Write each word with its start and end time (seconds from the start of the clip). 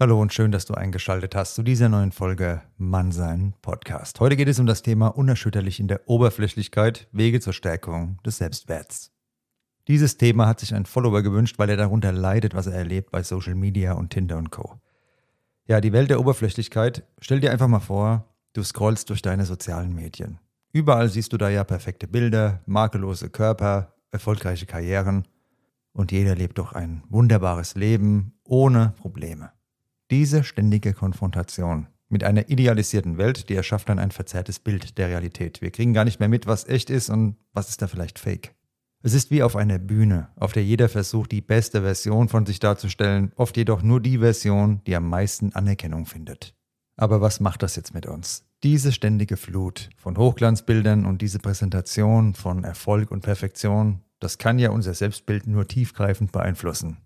Hallo 0.00 0.20
und 0.20 0.34
schön, 0.34 0.50
dass 0.50 0.64
du 0.64 0.74
eingeschaltet 0.74 1.36
hast 1.36 1.54
zu 1.54 1.62
dieser 1.62 1.88
neuen 1.88 2.10
Folge 2.10 2.62
Mannsein 2.78 3.54
Podcast. 3.62 4.18
Heute 4.18 4.34
geht 4.34 4.48
es 4.48 4.58
um 4.58 4.66
das 4.66 4.82
Thema 4.82 5.06
unerschütterlich 5.16 5.78
in 5.78 5.86
der 5.86 6.08
Oberflächlichkeit, 6.08 7.06
Wege 7.12 7.38
zur 7.38 7.52
Stärkung 7.52 8.18
des 8.26 8.38
Selbstwerts. 8.38 9.12
Dieses 9.86 10.16
Thema 10.16 10.48
hat 10.48 10.58
sich 10.58 10.74
ein 10.74 10.86
Follower 10.86 11.22
gewünscht, 11.22 11.60
weil 11.60 11.70
er 11.70 11.76
darunter 11.76 12.10
leidet, 12.10 12.56
was 12.56 12.66
er 12.66 12.72
erlebt 12.72 13.12
bei 13.12 13.22
Social 13.22 13.54
Media 13.54 13.92
und 13.92 14.10
Tinder 14.10 14.36
und 14.36 14.50
Co. 14.50 14.80
Ja, 15.68 15.80
die 15.80 15.92
Welt 15.92 16.10
der 16.10 16.18
Oberflächlichkeit, 16.18 17.04
stell 17.20 17.38
dir 17.38 17.52
einfach 17.52 17.68
mal 17.68 17.78
vor, 17.78 18.34
du 18.52 18.64
scrollst 18.64 19.10
durch 19.10 19.22
deine 19.22 19.44
sozialen 19.44 19.94
Medien. 19.94 20.40
Überall 20.72 21.08
siehst 21.08 21.32
du 21.32 21.36
da 21.36 21.50
ja 21.50 21.62
perfekte 21.62 22.08
Bilder, 22.08 22.64
makellose 22.66 23.30
Körper, 23.30 23.94
erfolgreiche 24.10 24.66
Karrieren 24.66 25.28
und 25.92 26.10
jeder 26.10 26.34
lebt 26.34 26.58
doch 26.58 26.72
ein 26.72 27.04
wunderbares 27.08 27.76
Leben 27.76 28.32
ohne 28.42 28.92
Probleme. 28.96 29.53
Diese 30.14 30.44
ständige 30.44 30.92
Konfrontation 30.92 31.88
mit 32.08 32.22
einer 32.22 32.48
idealisierten 32.48 33.18
Welt, 33.18 33.48
die 33.48 33.56
erschafft 33.56 33.88
dann 33.88 33.98
ein 33.98 34.12
verzerrtes 34.12 34.60
Bild 34.60 34.96
der 34.96 35.08
Realität. 35.08 35.60
Wir 35.60 35.72
kriegen 35.72 35.92
gar 35.92 36.04
nicht 36.04 36.20
mehr 36.20 36.28
mit, 36.28 36.46
was 36.46 36.68
echt 36.68 36.88
ist 36.88 37.10
und 37.10 37.34
was 37.52 37.68
ist 37.68 37.82
da 37.82 37.88
vielleicht 37.88 38.20
fake. 38.20 38.54
Es 39.02 39.12
ist 39.12 39.32
wie 39.32 39.42
auf 39.42 39.56
einer 39.56 39.80
Bühne, 39.80 40.28
auf 40.36 40.52
der 40.52 40.62
jeder 40.62 40.88
versucht, 40.88 41.32
die 41.32 41.40
beste 41.40 41.82
Version 41.82 42.28
von 42.28 42.46
sich 42.46 42.60
darzustellen, 42.60 43.32
oft 43.34 43.56
jedoch 43.56 43.82
nur 43.82 44.00
die 44.00 44.18
Version, 44.18 44.82
die 44.86 44.94
am 44.94 45.08
meisten 45.08 45.52
Anerkennung 45.52 46.06
findet. 46.06 46.54
Aber 46.96 47.20
was 47.20 47.40
macht 47.40 47.64
das 47.64 47.74
jetzt 47.74 47.92
mit 47.92 48.06
uns? 48.06 48.44
Diese 48.62 48.92
ständige 48.92 49.36
Flut 49.36 49.90
von 49.96 50.16
Hochglanzbildern 50.16 51.06
und 51.06 51.22
diese 51.22 51.40
Präsentation 51.40 52.34
von 52.34 52.62
Erfolg 52.62 53.10
und 53.10 53.22
Perfektion, 53.22 54.02
das 54.20 54.38
kann 54.38 54.60
ja 54.60 54.70
unser 54.70 54.94
Selbstbild 54.94 55.48
nur 55.48 55.66
tiefgreifend 55.66 56.30
beeinflussen. 56.30 56.98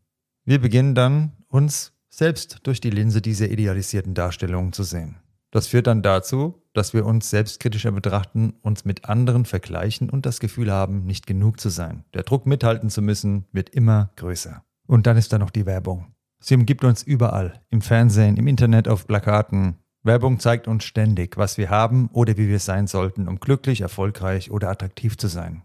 Wir 0.44 0.60
beginnen 0.60 0.94
dann, 0.94 1.32
uns 1.48 1.94
selbst 2.18 2.58
durch 2.64 2.80
die 2.80 2.90
Linse 2.90 3.22
dieser 3.22 3.48
idealisierten 3.48 4.12
Darstellungen 4.12 4.72
zu 4.72 4.82
sehen. 4.82 5.18
Das 5.52 5.68
führt 5.68 5.86
dann 5.86 6.02
dazu, 6.02 6.60
dass 6.74 6.92
wir 6.92 7.06
uns 7.06 7.30
selbstkritischer 7.30 7.92
betrachten, 7.92 8.54
uns 8.60 8.84
mit 8.84 9.04
anderen 9.04 9.44
vergleichen 9.44 10.10
und 10.10 10.26
das 10.26 10.40
Gefühl 10.40 10.72
haben, 10.72 11.04
nicht 11.04 11.28
genug 11.28 11.60
zu 11.60 11.68
sein. 11.68 12.02
Der 12.14 12.24
Druck 12.24 12.44
mithalten 12.44 12.90
zu 12.90 13.02
müssen 13.02 13.46
wird 13.52 13.70
immer 13.70 14.10
größer. 14.16 14.64
Und 14.88 15.06
dann 15.06 15.16
ist 15.16 15.32
da 15.32 15.38
noch 15.38 15.50
die 15.50 15.64
Werbung. 15.64 16.12
Sie 16.40 16.56
umgibt 16.56 16.82
uns 16.82 17.04
überall, 17.04 17.62
im 17.70 17.82
Fernsehen, 17.82 18.36
im 18.36 18.48
Internet, 18.48 18.88
auf 18.88 19.06
Plakaten. 19.06 19.76
Werbung 20.02 20.40
zeigt 20.40 20.66
uns 20.66 20.82
ständig, 20.82 21.36
was 21.36 21.56
wir 21.56 21.70
haben 21.70 22.10
oder 22.12 22.36
wie 22.36 22.48
wir 22.48 22.58
sein 22.58 22.88
sollten, 22.88 23.28
um 23.28 23.38
glücklich, 23.38 23.82
erfolgreich 23.82 24.50
oder 24.50 24.70
attraktiv 24.70 25.16
zu 25.16 25.28
sein. 25.28 25.62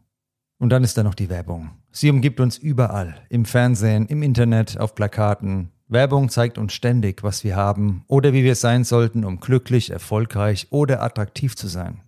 Und 0.60 0.70
dann 0.70 0.84
ist 0.84 1.00
da 1.00 1.04
noch 1.04 1.16
die 1.16 1.30
Werbung. 1.30 1.72
Sie 1.92 2.12
umgibt 2.12 2.40
uns 2.40 2.60
überall, 2.60 3.16
im 3.30 3.46
Fernsehen, 3.46 4.06
im 4.06 4.22
Internet, 4.22 4.78
auf 4.78 4.94
Plakaten. 4.94 5.72
Werbung 5.94 6.30
zeigt 6.30 6.58
uns 6.58 6.74
ständig, 6.74 7.24
was 7.24 7.44
wir 7.44 7.56
haben 7.56 8.04
oder 8.08 8.34
wie 8.34 8.44
wir 8.44 8.56
sein 8.56 8.84
sollten, 8.84 9.24
um 9.24 9.40
glücklich, 9.40 9.92
erfolgreich 9.92 10.68
oder 10.72 11.02
attraktiv 11.02 11.56
zu 11.56 11.68
sein. 11.68 12.02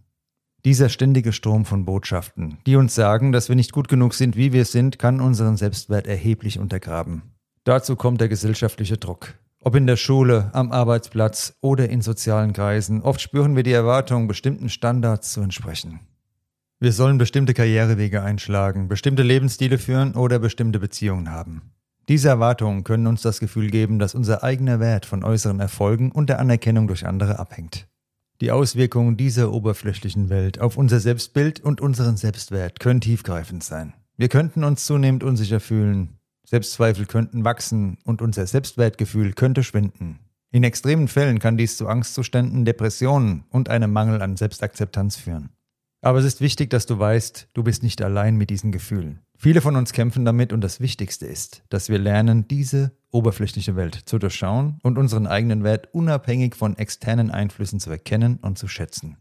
Dieser 0.66 0.90
ständige 0.90 1.31
Strom 1.31 1.63
von 1.63 1.85
Botschaften, 1.85 2.57
die 2.66 2.75
uns 2.75 2.95
sagen, 2.95 3.31
dass 3.31 3.50
wir 3.50 3.56
nicht 3.56 3.72
gut 3.72 3.88
genug 3.88 4.16
sind, 4.16 4.35
wie 4.35 4.51
wir 4.51 4.66
sind, 4.66 4.97
kann 4.97 5.22
unseren 5.22 5.57
Selbstwert 5.57 6.07
erheblich 6.07 6.57
untergraben. 6.57 7.22
Dazu 7.63 7.95
kommt 7.95 8.19
der 8.19 8.29
gesellschaftliche 8.29 8.97
Druck. 8.97 9.35
Ob 9.59 9.75
in 9.75 9.88
der 9.88 9.97
Schule, 9.97 10.50
am 10.53 10.72
Arbeitsplatz 10.72 11.56
oder 11.62 11.90
in 11.90 12.01
sozialen 12.01 12.53
Kreisen, 12.53 13.01
oft 13.01 13.22
spüren 13.22 13.56
wir 13.56 13.63
die 13.63 13.72
Erwartung, 13.72 14.28
bestimmten 14.28 14.69
Standards 14.69 15.31
zu 15.34 15.41
entsprechen. 15.41 16.00
Wir 16.79 16.91
sollen 16.91 17.18
bestimmte 17.18 17.53
Karrierewege 17.53 18.22
einschlagen, 18.22 18.88
bestimmte 18.88 19.24
Lebensstile 19.24 19.78
führen 19.78 20.13
oder 20.13 20.40
bestimmte 20.40 20.79
Beziehungen 20.79 21.31
haben. 21.31 21.74
Diese 22.07 22.29
Erwartungen 22.29 22.83
können 22.83 23.07
uns 23.07 23.23
das 23.23 23.39
Gefühl 23.39 23.71
geben, 23.71 23.97
dass 23.97 24.13
unser 24.13 24.43
eigener 24.43 24.79
Wert 24.79 25.05
von 25.05 25.23
äußeren 25.23 25.59
Erfolgen 25.59 26.11
und 26.11 26.29
der 26.29 26.39
Anerkennung 26.39 26.88
durch 26.88 27.05
andere 27.05 27.39
abhängt. 27.39 27.88
Die 28.41 28.51
Auswirkungen 28.51 29.17
dieser 29.17 29.51
oberflächlichen 29.51 30.29
Welt 30.29 30.59
auf 30.59 30.77
unser 30.77 30.99
Selbstbild 30.99 31.61
und 31.61 31.81
unseren 31.81 32.17
Selbstwert 32.17 32.79
können 32.79 33.01
tiefgreifend 33.01 33.63
sein. 33.63 33.94
Wir 34.17 34.29
könnten 34.29 34.63
uns 34.63 34.85
zunehmend 34.85 35.23
unsicher 35.23 35.59
fühlen, 35.59 36.19
Selbstzweifel 36.45 37.05
könnten 37.05 37.44
wachsen 37.44 37.97
und 38.03 38.21
unser 38.21 38.45
Selbstwertgefühl 38.45 39.33
könnte 39.33 39.63
schwinden. 39.63 40.19
In 40.51 40.63
extremen 40.63 41.07
Fällen 41.07 41.39
kann 41.39 41.57
dies 41.57 41.75
zu 41.75 41.88
Angstzuständen, 41.88 42.65
Depressionen 42.65 43.45
und 43.49 43.69
einem 43.69 43.91
Mangel 43.91 44.21
an 44.21 44.38
Selbstakzeptanz 44.38 45.15
führen. 45.15 45.49
Aber 46.05 46.19
es 46.19 46.25
ist 46.25 46.39
wichtig, 46.39 46.69
dass 46.69 46.85
du 46.85 46.99
weißt, 46.99 47.47
du 47.55 47.63
bist 47.63 47.81
nicht 47.81 47.99
allein 47.99 48.35
mit 48.35 48.51
diesen 48.51 48.71
Gefühlen. 48.71 49.21
Viele 49.39 49.59
von 49.59 49.75
uns 49.75 49.91
kämpfen 49.91 50.23
damit 50.23 50.53
und 50.53 50.61
das 50.61 50.79
Wichtigste 50.79 51.25
ist, 51.25 51.63
dass 51.69 51.89
wir 51.89 51.97
lernen, 51.97 52.47
diese 52.47 52.91
oberflächliche 53.09 53.75
Welt 53.75 53.95
zu 54.05 54.19
durchschauen 54.19 54.77
und 54.83 54.99
unseren 54.99 55.25
eigenen 55.25 55.63
Wert 55.63 55.91
unabhängig 55.95 56.53
von 56.53 56.77
externen 56.77 57.31
Einflüssen 57.31 57.79
zu 57.79 57.89
erkennen 57.89 58.38
und 58.38 58.59
zu 58.59 58.67
schätzen. 58.67 59.17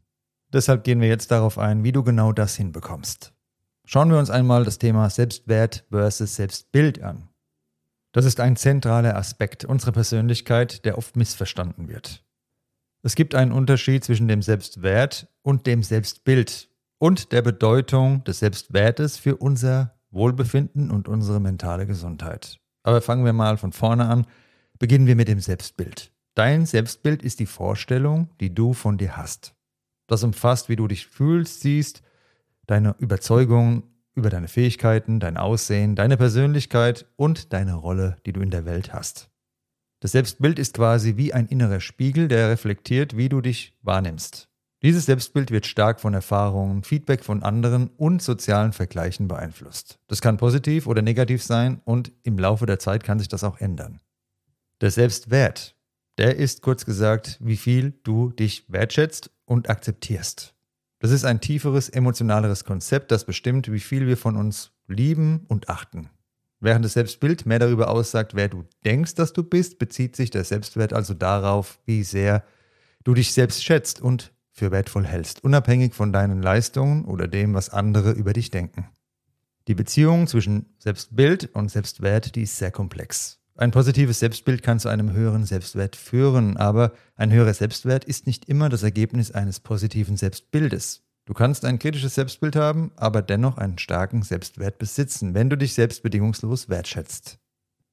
Deshalb 0.52 0.84
gehen 0.84 1.00
wir 1.00 1.08
jetzt 1.08 1.30
darauf 1.30 1.56
ein, 1.58 1.84
wie 1.84 1.92
du 1.92 2.02
genau 2.02 2.32
das 2.32 2.54
hinbekommst. 2.56 3.32
Schauen 3.86 4.10
wir 4.10 4.18
uns 4.18 4.28
einmal 4.28 4.64
das 4.64 4.76
Thema 4.76 5.08
Selbstwert 5.08 5.86
versus 5.90 6.36
Selbstbild 6.36 7.02
an. 7.02 7.30
Das 8.12 8.26
ist 8.26 8.40
ein 8.40 8.56
zentraler 8.56 9.16
Aspekt 9.16 9.64
unserer 9.64 9.92
Persönlichkeit, 9.92 10.84
der 10.84 10.98
oft 10.98 11.16
missverstanden 11.16 11.88
wird. 11.88 12.22
Es 13.02 13.14
gibt 13.14 13.34
einen 13.34 13.52
Unterschied 13.52 14.04
zwischen 14.04 14.28
dem 14.28 14.42
Selbstwert 14.42 15.28
und 15.40 15.66
dem 15.66 15.82
Selbstbild, 15.82 16.68
und 17.04 17.32
der 17.32 17.42
Bedeutung 17.42 18.24
des 18.24 18.38
Selbstwertes 18.38 19.18
für 19.18 19.36
unser 19.36 19.94
Wohlbefinden 20.10 20.90
und 20.90 21.06
unsere 21.06 21.38
mentale 21.38 21.86
Gesundheit. 21.86 22.60
Aber 22.82 23.02
fangen 23.02 23.26
wir 23.26 23.34
mal 23.34 23.58
von 23.58 23.72
vorne 23.72 24.06
an. 24.06 24.26
Beginnen 24.78 25.06
wir 25.06 25.14
mit 25.14 25.28
dem 25.28 25.38
Selbstbild. 25.38 26.12
Dein 26.34 26.64
Selbstbild 26.64 27.22
ist 27.22 27.40
die 27.40 27.46
Vorstellung, 27.46 28.30
die 28.40 28.54
du 28.54 28.72
von 28.72 28.96
dir 28.96 29.18
hast. 29.18 29.54
Das 30.06 30.24
umfasst, 30.24 30.70
wie 30.70 30.76
du 30.76 30.88
dich 30.88 31.06
fühlst, 31.06 31.60
siehst, 31.60 32.00
deine 32.66 32.94
Überzeugungen 32.98 33.82
über 34.14 34.30
deine 34.30 34.48
Fähigkeiten, 34.48 35.20
dein 35.20 35.36
Aussehen, 35.36 35.96
deine 35.96 36.16
Persönlichkeit 36.16 37.04
und 37.16 37.52
deine 37.52 37.74
Rolle, 37.74 38.16
die 38.24 38.32
du 38.32 38.40
in 38.40 38.50
der 38.50 38.64
Welt 38.64 38.94
hast. 38.94 39.28
Das 40.00 40.12
Selbstbild 40.12 40.58
ist 40.58 40.76
quasi 40.76 41.18
wie 41.18 41.34
ein 41.34 41.48
innerer 41.48 41.80
Spiegel, 41.80 42.28
der 42.28 42.48
reflektiert, 42.48 43.14
wie 43.14 43.28
du 43.28 43.42
dich 43.42 43.76
wahrnimmst. 43.82 44.48
Dieses 44.84 45.06
Selbstbild 45.06 45.50
wird 45.50 45.64
stark 45.64 45.98
von 45.98 46.12
Erfahrungen, 46.12 46.84
Feedback 46.84 47.24
von 47.24 47.42
anderen 47.42 47.88
und 47.96 48.20
sozialen 48.20 48.74
Vergleichen 48.74 49.28
beeinflusst. 49.28 49.98
Das 50.08 50.20
kann 50.20 50.36
positiv 50.36 50.86
oder 50.86 51.00
negativ 51.00 51.42
sein 51.42 51.80
und 51.86 52.12
im 52.22 52.38
Laufe 52.38 52.66
der 52.66 52.78
Zeit 52.78 53.02
kann 53.02 53.18
sich 53.18 53.28
das 53.28 53.44
auch 53.44 53.58
ändern. 53.58 54.02
Der 54.82 54.90
Selbstwert, 54.90 55.74
der 56.18 56.36
ist 56.36 56.60
kurz 56.60 56.84
gesagt, 56.84 57.38
wie 57.40 57.56
viel 57.56 57.94
du 58.02 58.30
dich 58.32 58.66
wertschätzt 58.68 59.30
und 59.46 59.70
akzeptierst. 59.70 60.54
Das 60.98 61.12
ist 61.12 61.24
ein 61.24 61.40
tieferes, 61.40 61.88
emotionaleres 61.88 62.66
Konzept, 62.66 63.10
das 63.10 63.24
bestimmt, 63.24 63.72
wie 63.72 63.80
viel 63.80 64.06
wir 64.06 64.18
von 64.18 64.36
uns 64.36 64.72
lieben 64.86 65.46
und 65.48 65.70
achten. 65.70 66.10
Während 66.60 66.84
das 66.84 66.92
Selbstbild 66.92 67.46
mehr 67.46 67.58
darüber 67.58 67.88
aussagt, 67.88 68.34
wer 68.34 68.50
du 68.50 68.66
denkst, 68.84 69.14
dass 69.14 69.32
du 69.32 69.44
bist, 69.44 69.78
bezieht 69.78 70.14
sich 70.14 70.28
der 70.28 70.44
Selbstwert 70.44 70.92
also 70.92 71.14
darauf, 71.14 71.80
wie 71.86 72.02
sehr 72.02 72.44
du 73.02 73.14
dich 73.14 73.32
selbst 73.32 73.64
schätzt 73.64 74.02
und 74.02 74.33
für 74.54 74.70
wertvoll 74.70 75.04
hältst, 75.04 75.42
unabhängig 75.42 75.94
von 75.94 76.12
deinen 76.12 76.40
Leistungen 76.40 77.04
oder 77.04 77.26
dem, 77.28 77.52
was 77.54 77.70
andere 77.70 78.12
über 78.12 78.32
dich 78.32 78.50
denken. 78.50 78.88
Die 79.66 79.74
Beziehung 79.74 80.26
zwischen 80.26 80.66
Selbstbild 80.78 81.54
und 81.54 81.70
Selbstwert, 81.70 82.36
die 82.36 82.42
ist 82.42 82.56
sehr 82.56 82.70
komplex. 82.70 83.40
Ein 83.56 83.70
positives 83.70 84.20
Selbstbild 84.20 84.62
kann 84.62 84.78
zu 84.78 84.88
einem 84.88 85.12
höheren 85.12 85.44
Selbstwert 85.44 85.96
führen, 85.96 86.56
aber 86.56 86.92
ein 87.16 87.32
höherer 87.32 87.54
Selbstwert 87.54 88.04
ist 88.04 88.26
nicht 88.26 88.48
immer 88.48 88.68
das 88.68 88.82
Ergebnis 88.82 89.30
eines 89.30 89.60
positiven 89.60 90.16
Selbstbildes. 90.16 91.02
Du 91.24 91.34
kannst 91.34 91.64
ein 91.64 91.78
kritisches 91.78 92.14
Selbstbild 92.14 92.56
haben, 92.56 92.92
aber 92.96 93.22
dennoch 93.22 93.56
einen 93.56 93.78
starken 93.78 94.22
Selbstwert 94.22 94.78
besitzen, 94.78 95.34
wenn 95.34 95.50
du 95.50 95.56
dich 95.56 95.74
selbst 95.74 96.02
bedingungslos 96.02 96.68
wertschätzt. 96.68 97.38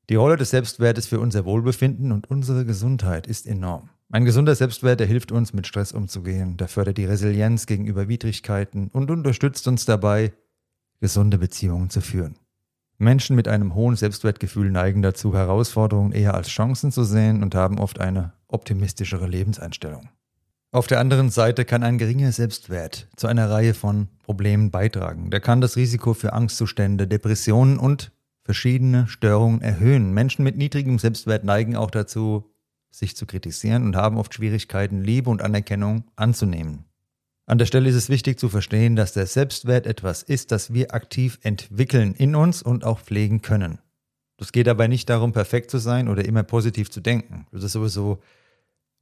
Die 0.09 0.15
Rolle 0.15 0.35
des 0.35 0.49
Selbstwertes 0.49 1.07
für 1.07 1.19
unser 1.19 1.45
Wohlbefinden 1.45 2.11
und 2.11 2.29
unsere 2.29 2.65
Gesundheit 2.65 3.27
ist 3.27 3.47
enorm. 3.47 3.90
Ein 4.13 4.25
gesunder 4.25 4.55
Selbstwert, 4.55 4.99
der 4.99 5.07
hilft 5.07 5.31
uns, 5.31 5.53
mit 5.53 5.67
Stress 5.67 5.93
umzugehen, 5.93 6.57
der 6.57 6.67
fördert 6.67 6.97
die 6.97 7.05
Resilienz 7.05 7.65
gegenüber 7.65 8.09
Widrigkeiten 8.09 8.89
und 8.89 9.09
unterstützt 9.09 9.69
uns 9.69 9.85
dabei, 9.85 10.33
gesunde 10.99 11.37
Beziehungen 11.37 11.89
zu 11.89 12.01
führen. 12.01 12.35
Menschen 12.97 13.37
mit 13.37 13.47
einem 13.47 13.73
hohen 13.73 13.95
Selbstwertgefühl 13.95 14.69
neigen 14.69 15.01
dazu, 15.01 15.33
Herausforderungen 15.33 16.11
eher 16.11 16.33
als 16.33 16.49
Chancen 16.49 16.91
zu 16.91 17.05
sehen 17.05 17.41
und 17.41 17.55
haben 17.55 17.79
oft 17.79 18.01
eine 18.01 18.33
optimistischere 18.49 19.27
Lebenseinstellung. 19.27 20.09
Auf 20.73 20.87
der 20.87 20.99
anderen 20.99 21.29
Seite 21.29 21.63
kann 21.63 21.81
ein 21.81 21.97
geringer 21.97 22.33
Selbstwert 22.33 23.07
zu 23.15 23.27
einer 23.27 23.49
Reihe 23.49 23.73
von 23.73 24.09
Problemen 24.23 24.71
beitragen. 24.71 25.31
Der 25.31 25.39
kann 25.39 25.61
das 25.61 25.77
Risiko 25.77 26.13
für 26.13 26.33
Angstzustände, 26.33 27.07
Depressionen 27.07 27.77
und 27.77 28.11
verschiedene 28.43 29.07
Störungen 29.07 29.61
erhöhen. 29.61 30.13
Menschen 30.13 30.43
mit 30.43 30.57
niedrigem 30.57 30.99
Selbstwert 30.99 31.45
neigen 31.45 31.77
auch 31.77 31.91
dazu, 31.91 32.50
sich 32.91 33.15
zu 33.15 33.25
kritisieren 33.25 33.83
und 33.83 33.95
haben 33.95 34.17
oft 34.17 34.33
Schwierigkeiten, 34.33 35.01
Liebe 35.01 35.29
und 35.29 35.41
Anerkennung 35.41 36.03
anzunehmen. 36.15 36.85
An 37.47 37.57
der 37.57 37.65
Stelle 37.65 37.89
ist 37.89 37.95
es 37.95 38.09
wichtig 38.09 38.39
zu 38.39 38.49
verstehen, 38.49 38.95
dass 38.95 39.13
der 39.13 39.25
Selbstwert 39.25 39.87
etwas 39.87 40.23
ist, 40.23 40.51
das 40.51 40.73
wir 40.73 40.93
aktiv 40.93 41.39
entwickeln 41.41 42.13
in 42.13 42.35
uns 42.35 42.61
und 42.61 42.85
auch 42.85 42.99
pflegen 42.99 43.41
können. 43.41 43.79
Es 44.37 44.51
geht 44.51 44.67
dabei 44.67 44.87
nicht 44.87 45.09
darum, 45.09 45.33
perfekt 45.33 45.69
zu 45.69 45.77
sein 45.77 46.07
oder 46.07 46.25
immer 46.25 46.43
positiv 46.43 46.89
zu 46.89 46.99
denken. 46.99 47.47
Das 47.51 47.63
ist 47.63 47.73
sowieso 47.73 48.19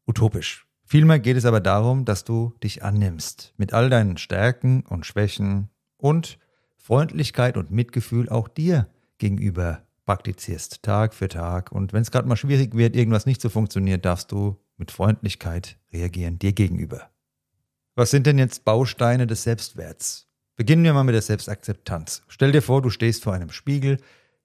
utopisch. 0.05 0.67
Vielmehr 0.83 1.19
geht 1.19 1.37
es 1.37 1.45
aber 1.45 1.59
darum, 1.59 2.03
dass 2.03 2.23
du 2.23 2.53
dich 2.63 2.83
annimmst 2.83 3.53
mit 3.57 3.73
all 3.73 3.89
deinen 3.89 4.17
Stärken 4.17 4.81
und 4.81 5.05
Schwächen 5.05 5.69
und 5.97 6.39
Freundlichkeit 6.75 7.55
und 7.55 7.71
Mitgefühl 7.71 8.27
auch 8.29 8.47
dir 8.47 8.89
gegenüber 9.19 9.83
praktizierst, 10.09 10.81
Tag 10.81 11.13
für 11.13 11.27
Tag. 11.27 11.71
Und 11.71 11.93
wenn 11.93 12.01
es 12.01 12.09
gerade 12.09 12.27
mal 12.27 12.35
schwierig 12.35 12.75
wird, 12.75 12.95
irgendwas 12.95 13.27
nicht 13.27 13.41
so 13.41 13.47
funktioniert, 13.47 14.05
darfst 14.05 14.31
du 14.31 14.57
mit 14.75 14.89
Freundlichkeit 14.89 15.77
reagieren 15.93 16.39
dir 16.39 16.51
gegenüber. 16.51 17.11
Was 17.93 18.09
sind 18.09 18.25
denn 18.25 18.39
jetzt 18.39 18.65
Bausteine 18.65 19.27
des 19.27 19.43
Selbstwerts? 19.43 20.27
Beginnen 20.55 20.83
wir 20.83 20.93
mal 20.93 21.03
mit 21.03 21.13
der 21.13 21.21
Selbstakzeptanz. 21.21 22.23
Stell 22.27 22.51
dir 22.51 22.63
vor, 22.63 22.81
du 22.81 22.89
stehst 22.89 23.23
vor 23.23 23.33
einem 23.33 23.51
Spiegel. 23.51 23.97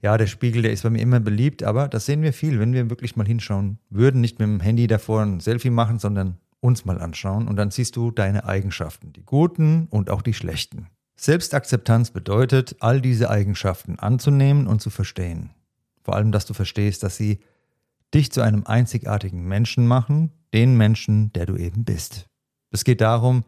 Ja, 0.02 0.18
der 0.18 0.26
Spiegel, 0.26 0.60
der 0.60 0.72
ist 0.72 0.82
bei 0.82 0.90
mir 0.90 1.00
immer 1.00 1.20
beliebt, 1.20 1.62
aber 1.62 1.88
das 1.88 2.04
sehen 2.04 2.20
wir 2.20 2.34
viel, 2.34 2.60
wenn 2.60 2.74
wir 2.74 2.90
wirklich 2.90 3.16
mal 3.16 3.26
hinschauen 3.26 3.78
würden, 3.88 4.20
nicht 4.20 4.38
mit 4.38 4.46
dem 4.46 4.60
Handy 4.60 4.86
davor 4.86 5.22
ein 5.22 5.40
Selfie 5.40 5.70
machen, 5.70 5.98
sondern 5.98 6.36
uns 6.60 6.84
mal 6.84 7.00
anschauen 7.00 7.48
und 7.48 7.56
dann 7.56 7.70
siehst 7.70 7.96
du 7.96 8.10
deine 8.10 8.44
Eigenschaften, 8.44 9.14
die 9.14 9.24
guten 9.24 9.86
und 9.88 10.10
auch 10.10 10.20
die 10.20 10.34
schlechten. 10.34 10.88
Selbstakzeptanz 11.16 12.10
bedeutet, 12.10 12.76
all 12.80 13.00
diese 13.00 13.30
Eigenschaften 13.30 13.98
anzunehmen 13.98 14.66
und 14.66 14.80
zu 14.80 14.90
verstehen. 14.90 15.50
Vor 16.02 16.16
allem, 16.16 16.32
dass 16.32 16.46
du 16.46 16.54
verstehst, 16.54 17.02
dass 17.02 17.16
sie 17.16 17.40
dich 18.12 18.30
zu 18.32 18.42
einem 18.42 18.64
einzigartigen 18.66 19.46
Menschen 19.46 19.86
machen, 19.86 20.32
den 20.52 20.76
Menschen, 20.76 21.32
der 21.32 21.46
du 21.46 21.56
eben 21.56 21.84
bist. 21.84 22.26
Es 22.70 22.84
geht 22.84 23.00
darum, 23.00 23.44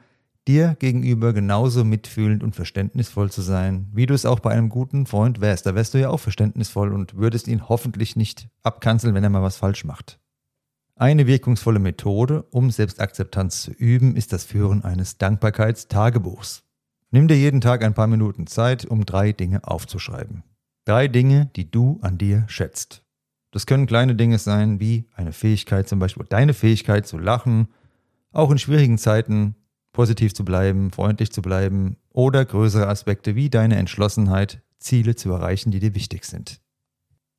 dir 0.48 0.76
gegenüber 0.78 1.32
genauso 1.32 1.84
mitfühlend 1.84 2.42
und 2.42 2.54
verständnisvoll 2.54 3.30
zu 3.30 3.42
sein, 3.42 3.88
wie 3.92 4.06
du 4.06 4.14
es 4.14 4.24
auch 4.24 4.40
bei 4.40 4.50
einem 4.50 4.68
guten 4.68 5.06
Freund 5.06 5.40
wärst. 5.40 5.66
Da 5.66 5.74
wärst 5.74 5.94
du 5.94 5.98
ja 5.98 6.10
auch 6.10 6.20
verständnisvoll 6.20 6.92
und 6.92 7.16
würdest 7.16 7.48
ihn 7.48 7.68
hoffentlich 7.68 8.16
nicht 8.16 8.48
abkanzeln, 8.62 9.14
wenn 9.14 9.24
er 9.24 9.30
mal 9.30 9.42
was 9.42 9.56
falsch 9.56 9.84
macht. 9.84 10.20
Eine 10.94 11.26
wirkungsvolle 11.26 11.78
Methode, 11.78 12.44
um 12.50 12.70
Selbstakzeptanz 12.70 13.62
zu 13.62 13.72
üben, 13.72 14.16
ist 14.16 14.32
das 14.32 14.44
Führen 14.44 14.82
eines 14.84 15.18
Dankbarkeitstagebuchs. 15.18 16.65
Nimm 17.10 17.28
dir 17.28 17.36
jeden 17.36 17.60
Tag 17.60 17.84
ein 17.84 17.94
paar 17.94 18.08
Minuten 18.08 18.46
Zeit, 18.46 18.84
um 18.84 19.06
drei 19.06 19.32
Dinge 19.32 19.66
aufzuschreiben. 19.66 20.42
Drei 20.84 21.08
Dinge, 21.08 21.50
die 21.56 21.70
du 21.70 21.98
an 22.02 22.18
dir 22.18 22.44
schätzt. 22.48 23.02
Das 23.52 23.66
können 23.66 23.86
kleine 23.86 24.14
Dinge 24.14 24.38
sein, 24.38 24.80
wie 24.80 25.06
eine 25.14 25.32
Fähigkeit, 25.32 25.88
zum 25.88 25.98
Beispiel 25.98 26.26
deine 26.28 26.52
Fähigkeit 26.52 27.06
zu 27.06 27.18
lachen, 27.18 27.68
auch 28.32 28.50
in 28.50 28.58
schwierigen 28.58 28.98
Zeiten 28.98 29.54
positiv 29.92 30.34
zu 30.34 30.44
bleiben, 30.44 30.90
freundlich 30.90 31.32
zu 31.32 31.40
bleiben 31.40 31.96
oder 32.10 32.44
größere 32.44 32.86
Aspekte 32.86 33.34
wie 33.34 33.48
deine 33.48 33.76
Entschlossenheit, 33.76 34.62
Ziele 34.78 35.16
zu 35.16 35.30
erreichen, 35.30 35.70
die 35.70 35.80
dir 35.80 35.94
wichtig 35.94 36.24
sind. 36.26 36.60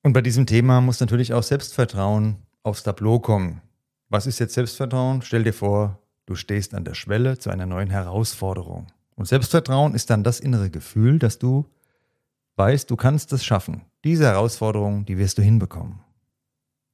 Und 0.02 0.14
bei 0.14 0.22
diesem 0.22 0.48
Thema 0.48 0.82
muss 0.82 1.00
natürlich 1.00 1.34
auch 1.34 1.44
Selbstvertrauen 1.44 2.38
aufs 2.64 2.84
Tableau 2.84 3.20
kommen. 3.20 3.62
Was 4.10 4.26
ist 4.26 4.40
jetzt 4.40 4.56
Selbstvertrauen? 4.56 5.22
Stell 5.22 5.44
dir 5.44 5.54
vor, 5.54 6.00
du 6.26 6.36
stehst 6.36 6.74
an 6.74 6.84
der 6.84 6.96
Schwelle 6.96 7.38
zu 7.38 7.50
einer 7.50 7.66
neuen 7.66 7.90
Herausforderung. 7.90 8.88
Und 9.18 9.28
Selbstvertrauen 9.28 9.96
ist 9.96 10.10
dann 10.12 10.24
das 10.24 10.40
innere 10.40 10.70
Gefühl, 10.70 11.20
dass 11.20 11.40
du 11.40 11.66
weißt, 12.56 12.90
du 12.90 12.96
kannst 12.96 13.34
es 13.34 13.44
schaffen. 13.44 13.82
Diese 14.04 14.26
Herausforderung, 14.26 15.06
die 15.06 15.18
wirst 15.18 15.40
du 15.40 15.42
hinbekommen. 15.42 16.00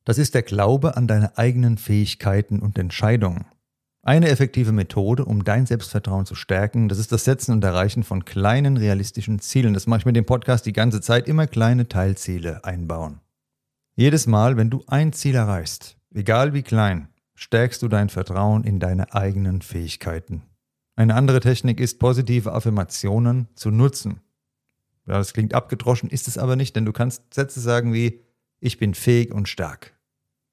Das 0.06 0.18
ist 0.18 0.34
der 0.34 0.42
Glaube 0.42 0.98
an 0.98 1.08
deine 1.08 1.38
eigenen 1.38 1.78
Fähigkeiten 1.78 2.60
und 2.60 2.78
Entscheidungen. 2.78 3.46
Eine 4.02 4.30
effektive 4.30 4.72
Methode, 4.72 5.26
um 5.26 5.44
dein 5.44 5.66
Selbstvertrauen 5.66 6.26
zu 6.26 6.36
stärken, 6.36 6.90
das 6.90 6.98
ist 6.98 7.12
das 7.12 7.26
Setzen 7.26 7.54
und 7.54 7.64
Erreichen 7.64 8.04
von 8.04 8.26
kleinen 8.26 8.78
realistischen 8.78 9.40
Zielen. 9.40 9.74
Das 9.74 9.88
mache 9.88 10.00
ich 10.00 10.06
mit 10.06 10.16
dem 10.16 10.26
Podcast 10.26 10.66
die 10.66 10.74
ganze 10.74 11.02
Zeit, 11.02 11.28
immer 11.28 11.48
kleine 11.48 11.88
Teilziele 11.88 12.64
einbauen. 12.64 13.20
Jedes 13.96 14.28
Mal, 14.28 14.58
wenn 14.58 14.70
du 14.70 14.84
ein 14.88 15.14
Ziel 15.14 15.36
erreichst, 15.36 15.98
egal 16.14 16.54
wie 16.54 16.64
klein, 16.64 17.10
stärkst 17.36 17.82
du 17.82 17.90
dein 17.90 18.10
Vertrauen 18.10 18.64
in 18.64 18.80
deine 18.80 19.14
eigenen 19.14 19.62
Fähigkeiten. 19.62 20.44
Eine 20.96 21.16
andere 21.16 21.40
Technik 21.40 21.80
ist, 21.80 22.00
positive 22.00 22.54
Affirmationen 22.54 23.48
zu 23.56 23.72
nutzen. 23.72 24.22
Ja, 25.06 25.18
das 25.18 25.34
klingt 25.34 25.54
abgedroschen, 25.54 26.10
ist 26.10 26.28
es 26.28 26.38
aber 26.38 26.56
nicht, 26.56 26.76
denn 26.76 26.86
du 26.86 26.94
kannst 26.94 27.34
Sätze 27.34 27.60
sagen 27.60 27.94
wie 27.94 28.22
ich 28.60 28.78
bin 28.78 28.94
fähig 28.94 29.34
und 29.34 29.50
stark 29.50 29.94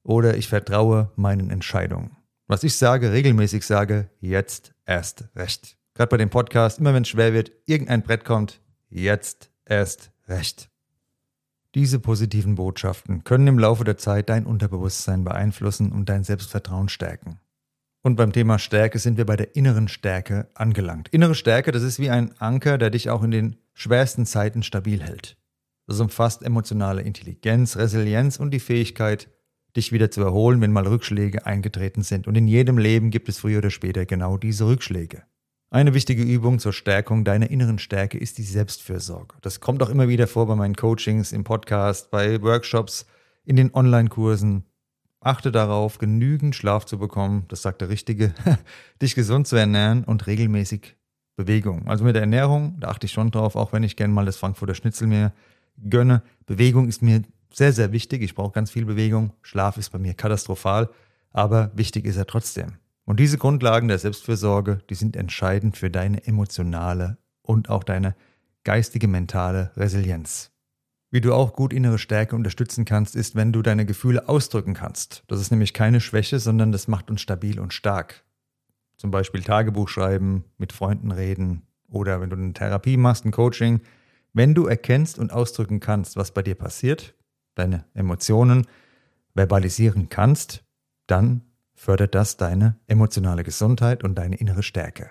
oder 0.02 0.36
ich 0.36 0.48
vertraue 0.48 1.12
meinen 1.14 1.50
Entscheidungen. 1.50 2.16
Was 2.48 2.64
ich 2.64 2.76
sage, 2.76 3.12
regelmäßig 3.12 3.64
sage, 3.64 4.10
jetzt 4.18 4.74
erst 4.84 5.28
recht. 5.36 5.76
Gerade 5.94 6.10
bei 6.10 6.16
dem 6.16 6.30
Podcast, 6.30 6.80
immer 6.80 6.94
wenn 6.94 7.02
es 7.02 7.08
schwer 7.08 7.32
wird, 7.32 7.52
irgendein 7.66 8.02
Brett 8.02 8.24
kommt, 8.24 8.60
jetzt 8.88 9.50
erst 9.64 10.10
recht. 10.26 10.68
Diese 11.76 12.00
positiven 12.00 12.56
Botschaften 12.56 13.22
können 13.22 13.46
im 13.46 13.58
Laufe 13.58 13.84
der 13.84 13.96
Zeit 13.96 14.28
dein 14.28 14.46
Unterbewusstsein 14.46 15.22
beeinflussen 15.22 15.92
und 15.92 16.08
dein 16.08 16.24
Selbstvertrauen 16.24 16.88
stärken. 16.88 17.38
Und 18.02 18.16
beim 18.16 18.32
Thema 18.32 18.58
Stärke 18.58 18.98
sind 18.98 19.18
wir 19.18 19.26
bei 19.26 19.36
der 19.36 19.54
inneren 19.56 19.88
Stärke 19.88 20.48
angelangt. 20.54 21.08
Innere 21.10 21.34
Stärke, 21.34 21.70
das 21.70 21.82
ist 21.82 21.98
wie 21.98 22.08
ein 22.08 22.32
Anker, 22.40 22.78
der 22.78 22.90
dich 22.90 23.10
auch 23.10 23.22
in 23.22 23.30
den 23.30 23.56
schwersten 23.74 24.24
Zeiten 24.24 24.62
stabil 24.62 25.02
hält. 25.02 25.36
Das 25.86 26.00
umfasst 26.00 26.42
emotionale 26.42 27.02
Intelligenz, 27.02 27.76
Resilienz 27.76 28.38
und 28.38 28.52
die 28.52 28.60
Fähigkeit, 28.60 29.28
dich 29.76 29.92
wieder 29.92 30.10
zu 30.10 30.22
erholen, 30.22 30.60
wenn 30.60 30.72
mal 30.72 30.86
Rückschläge 30.86 31.46
eingetreten 31.46 32.02
sind. 32.02 32.26
Und 32.26 32.36
in 32.36 32.48
jedem 32.48 32.78
Leben 32.78 33.10
gibt 33.10 33.28
es 33.28 33.38
früher 33.38 33.58
oder 33.58 33.70
später 33.70 34.06
genau 34.06 34.36
diese 34.36 34.66
Rückschläge. 34.66 35.22
Eine 35.70 35.94
wichtige 35.94 36.22
Übung 36.22 36.58
zur 36.58 36.72
Stärkung 36.72 37.24
deiner 37.24 37.50
inneren 37.50 37.78
Stärke 37.78 38.18
ist 38.18 38.38
die 38.38 38.42
Selbstfürsorge. 38.42 39.36
Das 39.40 39.60
kommt 39.60 39.82
auch 39.82 39.90
immer 39.90 40.08
wieder 40.08 40.26
vor 40.26 40.46
bei 40.46 40.56
meinen 40.56 40.74
Coachings, 40.74 41.32
im 41.32 41.44
Podcast, 41.44 42.10
bei 42.10 42.42
Workshops, 42.42 43.06
in 43.44 43.56
den 43.56 43.72
Online-Kursen. 43.72 44.64
Achte 45.20 45.52
darauf, 45.52 45.98
genügend 45.98 46.54
Schlaf 46.54 46.86
zu 46.86 46.98
bekommen, 46.98 47.44
das 47.48 47.62
sagt 47.62 47.82
der 47.82 47.90
Richtige, 47.90 48.32
dich 49.02 49.14
gesund 49.14 49.46
zu 49.46 49.56
ernähren 49.56 50.04
und 50.04 50.26
regelmäßig 50.26 50.96
Bewegung. 51.36 51.88
Also 51.88 52.04
mit 52.04 52.14
der 52.14 52.22
Ernährung, 52.22 52.76
da 52.80 52.88
achte 52.88 53.06
ich 53.06 53.12
schon 53.12 53.30
drauf, 53.30 53.56
auch 53.56 53.72
wenn 53.72 53.82
ich 53.82 53.96
gerne 53.96 54.12
mal 54.12 54.26
das 54.26 54.36
Frankfurter 54.36 54.74
Schnitzel 54.74 55.06
mir 55.06 55.32
gönne. 55.88 56.22
Bewegung 56.46 56.88
ist 56.88 57.02
mir 57.02 57.22
sehr, 57.52 57.72
sehr 57.72 57.92
wichtig. 57.92 58.22
Ich 58.22 58.34
brauche 58.34 58.52
ganz 58.52 58.70
viel 58.70 58.84
Bewegung. 58.84 59.32
Schlaf 59.42 59.76
ist 59.76 59.90
bei 59.90 59.98
mir 59.98 60.14
katastrophal, 60.14 60.88
aber 61.32 61.70
wichtig 61.74 62.04
ist 62.06 62.16
er 62.16 62.26
trotzdem. 62.26 62.74
Und 63.04 63.18
diese 63.18 63.38
Grundlagen 63.38 63.88
der 63.88 63.98
Selbstfürsorge, 63.98 64.80
die 64.88 64.94
sind 64.94 65.16
entscheidend 65.16 65.76
für 65.76 65.90
deine 65.90 66.26
emotionale 66.26 67.18
und 67.42 67.68
auch 67.68 67.84
deine 67.84 68.14
geistige, 68.64 69.08
mentale 69.08 69.72
Resilienz. 69.76 70.52
Wie 71.12 71.20
du 71.20 71.34
auch 71.34 71.54
gut 71.54 71.72
innere 71.72 71.98
Stärke 71.98 72.36
unterstützen 72.36 72.84
kannst, 72.84 73.16
ist, 73.16 73.34
wenn 73.34 73.52
du 73.52 73.62
deine 73.62 73.84
Gefühle 73.84 74.28
ausdrücken 74.28 74.74
kannst. 74.74 75.24
Das 75.26 75.40
ist 75.40 75.50
nämlich 75.50 75.74
keine 75.74 76.00
Schwäche, 76.00 76.38
sondern 76.38 76.70
das 76.70 76.86
macht 76.86 77.10
uns 77.10 77.20
stabil 77.20 77.58
und 77.58 77.74
stark. 77.74 78.24
Zum 78.96 79.10
Beispiel 79.10 79.42
Tagebuch 79.42 79.88
schreiben, 79.88 80.44
mit 80.56 80.72
Freunden 80.72 81.10
reden 81.10 81.62
oder 81.88 82.20
wenn 82.20 82.30
du 82.30 82.36
eine 82.36 82.52
Therapie 82.52 82.96
machst, 82.96 83.24
ein 83.24 83.32
Coaching. 83.32 83.80
Wenn 84.32 84.54
du 84.54 84.66
erkennst 84.66 85.18
und 85.18 85.32
ausdrücken 85.32 85.80
kannst, 85.80 86.16
was 86.16 86.32
bei 86.32 86.42
dir 86.42 86.54
passiert, 86.54 87.14
deine 87.56 87.84
Emotionen 87.94 88.66
verbalisieren 89.34 90.08
kannst, 90.10 90.62
dann 91.08 91.42
fördert 91.74 92.14
das 92.14 92.36
deine 92.36 92.76
emotionale 92.86 93.42
Gesundheit 93.42 94.04
und 94.04 94.14
deine 94.14 94.36
innere 94.36 94.62
Stärke. 94.62 95.10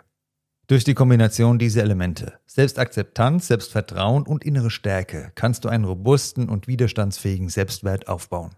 Durch 0.69 0.83
die 0.83 0.93
Kombination 0.93 1.57
dieser 1.57 1.81
Elemente, 1.81 2.33
Selbstakzeptanz, 2.45 3.47
Selbstvertrauen 3.47 4.21
und 4.21 4.43
innere 4.43 4.69
Stärke, 4.69 5.31
kannst 5.33 5.65
du 5.65 5.69
einen 5.69 5.83
robusten 5.83 6.47
und 6.47 6.67
widerstandsfähigen 6.67 7.49
Selbstwert 7.49 8.07
aufbauen. 8.07 8.51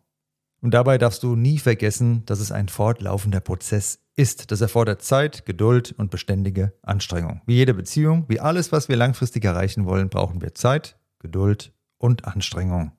Und 0.60 0.74
dabei 0.74 0.98
darfst 0.98 1.24
du 1.24 1.38
nie 1.38 1.58
vergessen, 1.58 2.26
dass 2.26 2.42
es 2.42 2.52
ein 2.52 2.68
fortlaufender 2.68 3.40
Prozess 3.40 4.00
ist. 4.18 4.52
Das 4.52 4.60
erfordert 4.60 5.02
Zeit, 5.02 5.46
Geduld 5.46 5.96
und 5.98 6.12
beständige 6.12 6.74
Anstrengung. 6.82 7.44
Wie 7.46 7.56
jede 7.56 7.74
Beziehung, 7.74 8.26
wie 8.28 8.42
alles, 8.42 8.74
was 8.74 8.90
wir 8.90 8.98
langfristig 8.98 9.46
erreichen 9.46 9.86
wollen, 9.86 10.10
brauchen 10.10 10.42
wir 10.42 10.54
Zeit, 10.54 11.00
Geduld 11.20 11.72
und 11.98 12.26
Anstrengung. 12.26 12.92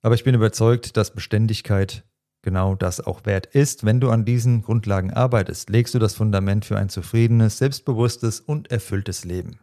Aber 0.00 0.14
ich 0.14 0.24
bin 0.24 0.34
überzeugt, 0.34 0.96
dass 0.96 1.12
Beständigkeit 1.12 2.06
genau 2.42 2.74
das 2.74 3.00
auch 3.00 3.24
wert 3.24 3.46
ist. 3.46 3.84
Wenn 3.84 4.00
du 4.00 4.10
an 4.10 4.24
diesen 4.24 4.62
Grundlagen 4.62 5.12
arbeitest, 5.12 5.70
legst 5.70 5.94
du 5.94 5.98
das 5.98 6.14
Fundament 6.14 6.64
für 6.64 6.76
ein 6.76 6.88
zufriedenes, 6.88 7.58
selbstbewusstes 7.58 8.40
und 8.40 8.70
erfülltes 8.70 9.24
Leben. 9.24 9.58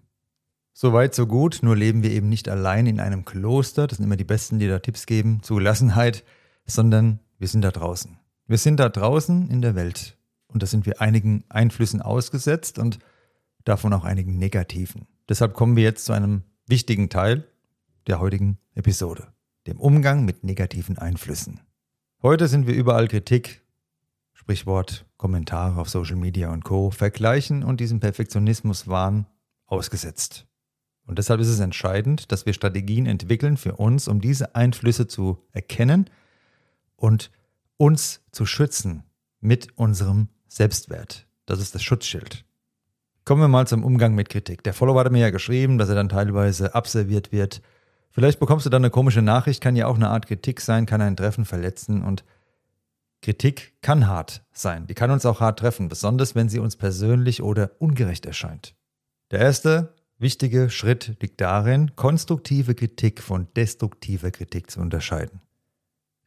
So 0.74 0.94
weit, 0.94 1.14
so 1.14 1.28
gut, 1.28 1.60
nur 1.62 1.76
leben 1.76 2.04
wir 2.04 2.12
eben 2.12 2.30
nicht 2.30 2.48
allein 2.48 2.88
in 2.88 3.02
einem 3.02 3.26
Kloster, 3.26 3.86
das 3.86 3.98
sind 3.98 4.06
immer 4.06 4.16
die 4.16 4.24
Besten, 4.24 4.60
die 4.60 4.68
da 4.68 4.80
Tipps 4.80 5.06
geben, 5.06 5.44
zu 5.44 5.56
Gelassenheit, 5.56 6.24
sondern 6.66 7.20
wir 7.38 7.50
sind 7.50 7.64
da 7.64 7.72
draußen. 7.72 8.18
Wir 8.48 8.58
sind 8.58 8.80
da 8.80 8.88
draußen 8.88 9.50
in 9.50 9.62
der 9.62 9.76
Welt 9.76 10.18
und 10.48 10.64
da 10.64 10.68
sind 10.68 10.86
wir 10.86 11.02
einigen 11.02 11.44
Einflüssen 11.50 12.02
ausgesetzt 12.02 12.80
und 12.80 13.00
davon 13.66 13.94
auch 13.94 14.06
einigen 14.06 14.38
negativen. 14.38 15.08
Deshalb 15.28 15.54
kommen 15.54 15.76
wir 15.76 15.84
jetzt 15.84 16.06
zu 16.06 16.14
einem 16.14 16.44
wichtigen 16.66 17.10
Teil 17.10 17.46
der 18.08 18.20
heutigen 18.20 18.58
Episode, 18.74 19.28
dem 19.68 19.80
Umgang 19.80 20.24
mit 20.24 20.44
negativen 20.44 20.98
Einflüssen. 20.98 21.60
Heute 22.22 22.50
sind 22.50 22.68
wir 22.68 22.74
überall 22.76 23.08
Kritik, 23.08 23.62
Sprichwort, 24.34 25.06
Kommentare 25.16 25.80
auf 25.80 25.88
Social 25.88 26.18
Media 26.18 26.52
und 26.52 26.66
Co. 26.66 26.92
vergleichen 26.92 27.64
und 27.64 27.80
diesem 27.80 28.02
Perfektionismus-Wahn 28.02 29.26
ausgesetzt. 29.68 30.46
Und 31.08 31.18
deshalb 31.18 31.40
ist 31.40 31.48
es 31.48 31.62
entscheidend, 31.62 32.30
dass 32.34 32.46
wir 32.46 32.52
Strategien 32.52 33.06
entwickeln 33.06 33.56
für 33.56 33.78
uns, 33.78 34.10
um 34.10 34.20
diese 34.20 34.54
Einflüsse 34.54 35.08
zu 35.08 35.38
erkennen 35.54 36.10
und 36.98 37.32
uns 37.78 38.20
zu 38.34 38.46
schützen 38.46 39.04
mit 39.40 39.70
unserem 39.78 40.28
Selbstwert. 40.50 41.26
Das 41.46 41.62
ist 41.62 41.74
das 41.74 41.84
Schutzschild. 41.84 42.44
Kommen 43.24 43.44
wir 43.44 43.48
mal 43.48 43.66
zum 43.66 43.86
Umgang 43.86 44.14
mit 44.14 44.28
Kritik. 44.28 44.62
Der 44.64 44.74
Follower 44.74 45.00
hat 45.00 45.12
mir 45.14 45.22
ja 45.22 45.30
geschrieben, 45.30 45.78
dass 45.78 45.88
er 45.88 45.96
dann 45.96 46.10
teilweise 46.10 46.76
abserviert 46.76 47.32
wird. 47.32 47.62
Vielleicht 48.12 48.40
bekommst 48.40 48.66
du 48.66 48.70
dann 48.70 48.84
eine 48.84 48.90
komische 48.90 49.22
Nachricht, 49.22 49.62
kann 49.62 49.76
ja 49.76 49.88
auch 49.88 49.96
eine 49.96 50.10
Art 50.10 50.28
Kritik 50.28 50.62
sein, 50.62 50.86
kann 50.86 51.02
ein 51.02 51.16
Treffen 51.16 51.46
verletzen 51.46 52.04
und 52.04 52.24
Kritik 53.22 53.74
kann 53.82 54.08
hart 54.08 54.44
sein. 54.52 54.88
Die 54.88 54.94
kann 54.94 55.12
uns 55.12 55.26
auch 55.26 55.42
hart 55.42 55.60
treffen, 55.60 55.90
besonders 55.90 56.36
wenn 56.36 56.50
sie 56.50 56.60
uns 56.60 56.76
persönlich 56.76 57.44
oder 57.44 57.72
ungerecht 57.80 58.26
erscheint. 58.26 58.76
Der 59.32 59.40
erste 59.40 59.94
wichtige 60.18 60.70
Schritt 60.70 61.18
liegt 61.22 61.42
darin, 61.42 61.96
konstruktive 61.96 62.76
Kritik 62.76 63.22
von 63.22 63.48
destruktiver 63.56 64.32
Kritik 64.32 64.72
zu 64.72 64.80
unterscheiden. 64.80 65.42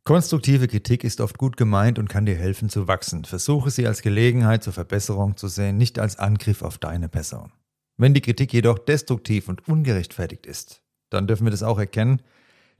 Konstruktive 0.04 0.66
Kritik 0.66 1.04
ist 1.04 1.20
oft 1.20 1.38
gut 1.38 1.56
gemeint 1.56 1.98
und 1.98 2.08
kann 2.08 2.26
dir 2.26 2.34
helfen 2.34 2.68
zu 2.68 2.88
wachsen. 2.88 3.24
Versuche 3.24 3.70
sie 3.70 3.86
als 3.86 4.02
Gelegenheit 4.02 4.64
zur 4.64 4.72
Verbesserung 4.72 5.36
zu 5.36 5.46
sehen, 5.46 5.76
nicht 5.78 5.98
als 5.98 6.18
Angriff 6.18 6.62
auf 6.62 6.76
deine 6.78 7.08
Person. 7.08 7.52
Wenn 7.96 8.12
die 8.12 8.20
Kritik 8.20 8.52
jedoch 8.52 8.78
destruktiv 8.78 9.48
und 9.48 9.68
ungerechtfertigt 9.68 10.44
ist, 10.46 10.81
dann 11.12 11.26
dürfen 11.26 11.46
wir 11.46 11.50
das 11.50 11.62
auch 11.62 11.78
erkennen, 11.78 12.22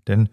denn 0.07 0.29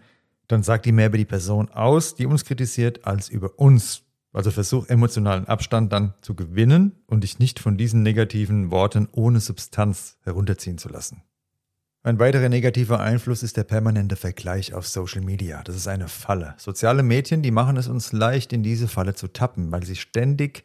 dann 0.48 0.62
sagt 0.62 0.86
die 0.86 0.92
mehr 0.92 1.06
über 1.06 1.18
die 1.18 1.24
Person 1.24 1.68
aus, 1.70 2.14
die 2.14 2.26
uns 2.26 2.44
kritisiert, 2.44 3.04
als 3.06 3.28
über 3.28 3.58
uns. 3.58 4.02
Also 4.32 4.50
versuch 4.50 4.88
emotionalen 4.88 5.46
Abstand 5.46 5.92
dann 5.92 6.14
zu 6.22 6.34
gewinnen 6.34 6.92
und 7.06 7.24
dich 7.24 7.38
nicht 7.38 7.58
von 7.58 7.76
diesen 7.76 8.02
negativen 8.02 8.70
Worten 8.70 9.08
ohne 9.12 9.40
Substanz 9.40 10.18
herunterziehen 10.22 10.78
zu 10.78 10.88
lassen. 10.88 11.22
Ein 12.02 12.18
weiterer 12.18 12.48
negativer 12.48 13.00
Einfluss 13.00 13.42
ist 13.42 13.56
der 13.56 13.64
permanente 13.64 14.16
Vergleich 14.16 14.72
auf 14.72 14.88
Social 14.88 15.20
Media. 15.20 15.62
Das 15.64 15.76
ist 15.76 15.86
eine 15.86 16.08
Falle. 16.08 16.54
Soziale 16.56 17.02
Medien, 17.02 17.42
die 17.42 17.50
machen 17.50 17.76
es 17.76 17.88
uns 17.88 18.12
leicht, 18.12 18.52
in 18.52 18.62
diese 18.62 18.88
Falle 18.88 19.14
zu 19.14 19.28
tappen, 19.28 19.70
weil 19.70 19.84
sie 19.84 19.96
ständig 19.96 20.64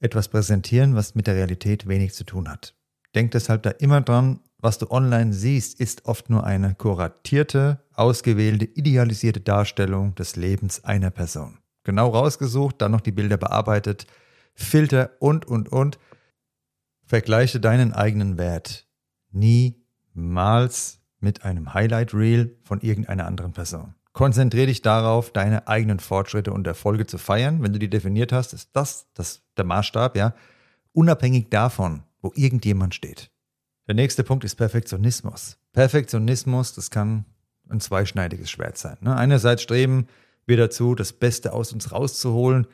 etwas 0.00 0.28
präsentieren, 0.28 0.96
was 0.96 1.14
mit 1.14 1.28
der 1.28 1.36
Realität 1.36 1.86
wenig 1.86 2.14
zu 2.14 2.24
tun 2.24 2.48
hat. 2.48 2.74
Denk 3.14 3.32
deshalb 3.32 3.62
da 3.62 3.70
immer 3.70 4.00
dran, 4.00 4.40
was 4.58 4.78
du 4.78 4.90
online 4.90 5.32
siehst, 5.32 5.80
ist 5.80 6.06
oft 6.06 6.30
nur 6.30 6.44
eine 6.44 6.74
kuratierte, 6.74 7.80
ausgewählte, 7.94 8.64
idealisierte 8.64 9.40
Darstellung 9.40 10.14
des 10.14 10.36
Lebens 10.36 10.84
einer 10.84 11.10
Person 11.10 11.58
genau 11.84 12.08
rausgesucht, 12.08 12.80
dann 12.80 12.92
noch 12.92 13.00
die 13.00 13.12
Bilder 13.12 13.36
bearbeitet, 13.36 14.06
Filter 14.54 15.10
und, 15.18 15.46
und, 15.46 15.70
und. 15.70 15.98
Vergleiche 17.04 17.60
deinen 17.60 17.92
eigenen 17.92 18.38
Wert 18.38 18.86
niemals 19.30 21.00
mit 21.20 21.44
einem 21.44 21.74
Highlight 21.74 22.14
Reel 22.14 22.58
von 22.62 22.80
irgendeiner 22.80 23.26
anderen 23.26 23.52
Person. 23.52 23.94
Konzentriere 24.12 24.66
dich 24.66 24.82
darauf, 24.82 25.32
deine 25.32 25.68
eigenen 25.68 25.98
Fortschritte 25.98 26.52
und 26.52 26.66
Erfolge 26.66 27.06
zu 27.06 27.16
feiern. 27.18 27.62
Wenn 27.62 27.72
du 27.72 27.78
die 27.78 27.88
definiert 27.88 28.32
hast, 28.32 28.52
ist 28.52 28.70
das, 28.74 29.06
das 29.14 29.42
der 29.56 29.64
Maßstab, 29.64 30.16
ja, 30.16 30.34
unabhängig 30.92 31.48
davon, 31.48 32.02
wo 32.22 32.32
irgendjemand 32.34 32.94
steht. 32.94 33.30
Der 33.86 33.94
nächste 33.94 34.24
Punkt 34.24 34.44
ist 34.44 34.54
Perfektionismus. 34.54 35.58
Perfektionismus, 35.72 36.74
das 36.74 36.90
kann 36.90 37.24
ein 37.68 37.80
zweischneidiges 37.80 38.50
Schwert 38.50 38.78
sein. 38.78 38.96
Ne? 39.00 39.16
Einerseits 39.16 39.62
streben 39.62 40.06
wir 40.46 40.56
dazu, 40.56 40.94
das 40.94 41.12
Beste 41.12 41.52
aus 41.52 41.72
uns 41.72 41.92
rauszuholen. 41.92 42.66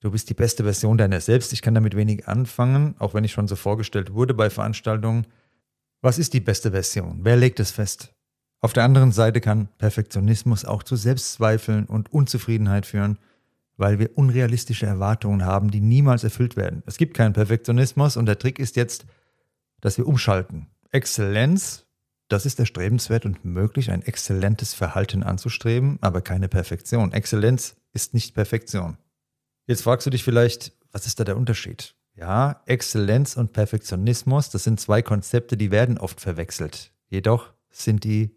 Du 0.00 0.10
bist 0.10 0.28
die 0.30 0.34
beste 0.34 0.64
Version 0.64 0.98
deiner 0.98 1.20
selbst. 1.20 1.52
Ich 1.52 1.62
kann 1.62 1.74
damit 1.74 1.96
wenig 1.96 2.28
anfangen, 2.28 2.94
auch 2.98 3.14
wenn 3.14 3.24
ich 3.24 3.32
schon 3.32 3.48
so 3.48 3.56
vorgestellt 3.56 4.12
wurde 4.12 4.34
bei 4.34 4.50
Veranstaltungen. 4.50 5.26
Was 6.00 6.18
ist 6.18 6.34
die 6.34 6.40
beste 6.40 6.70
Version? 6.70 7.20
Wer 7.22 7.36
legt 7.36 7.60
es 7.60 7.70
fest? 7.70 8.12
Auf 8.60 8.72
der 8.72 8.84
anderen 8.84 9.12
Seite 9.12 9.40
kann 9.40 9.68
Perfektionismus 9.78 10.64
auch 10.64 10.82
zu 10.82 10.96
Selbstzweifeln 10.96 11.86
und 11.86 12.12
Unzufriedenheit 12.12 12.86
führen, 12.86 13.18
weil 13.76 13.98
wir 13.98 14.16
unrealistische 14.16 14.86
Erwartungen 14.86 15.44
haben, 15.44 15.70
die 15.70 15.80
niemals 15.80 16.24
erfüllt 16.24 16.56
werden. 16.56 16.82
Es 16.86 16.96
gibt 16.96 17.14
keinen 17.14 17.32
Perfektionismus 17.32 18.16
und 18.16 18.26
der 18.26 18.38
Trick 18.38 18.58
ist 18.58 18.76
jetzt, 18.76 19.06
dass 19.80 19.98
wir 19.98 20.06
umschalten. 20.06 20.66
Exzellenz 20.92 21.86
das 22.28 22.44
ist 22.44 22.58
erstrebenswert 22.58 23.24
und 23.24 23.44
möglich, 23.44 23.90
ein 23.90 24.02
exzellentes 24.02 24.74
Verhalten 24.74 25.22
anzustreben, 25.22 25.98
aber 26.00 26.22
keine 26.22 26.48
Perfektion. 26.48 27.12
Exzellenz 27.12 27.76
ist 27.92 28.14
nicht 28.14 28.34
Perfektion. 28.34 28.98
Jetzt 29.66 29.82
fragst 29.82 30.06
du 30.06 30.10
dich 30.10 30.24
vielleicht, 30.24 30.72
was 30.90 31.06
ist 31.06 31.20
da 31.20 31.24
der 31.24 31.36
Unterschied? 31.36 31.94
Ja, 32.14 32.62
Exzellenz 32.66 33.36
und 33.36 33.52
Perfektionismus, 33.52 34.50
das 34.50 34.64
sind 34.64 34.80
zwei 34.80 35.02
Konzepte, 35.02 35.56
die 35.56 35.70
werden 35.70 35.98
oft 35.98 36.20
verwechselt. 36.20 36.92
Jedoch 37.08 37.52
sind 37.70 38.02
die 38.04 38.34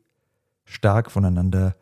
stark 0.65 1.09
voneinander 1.09 1.75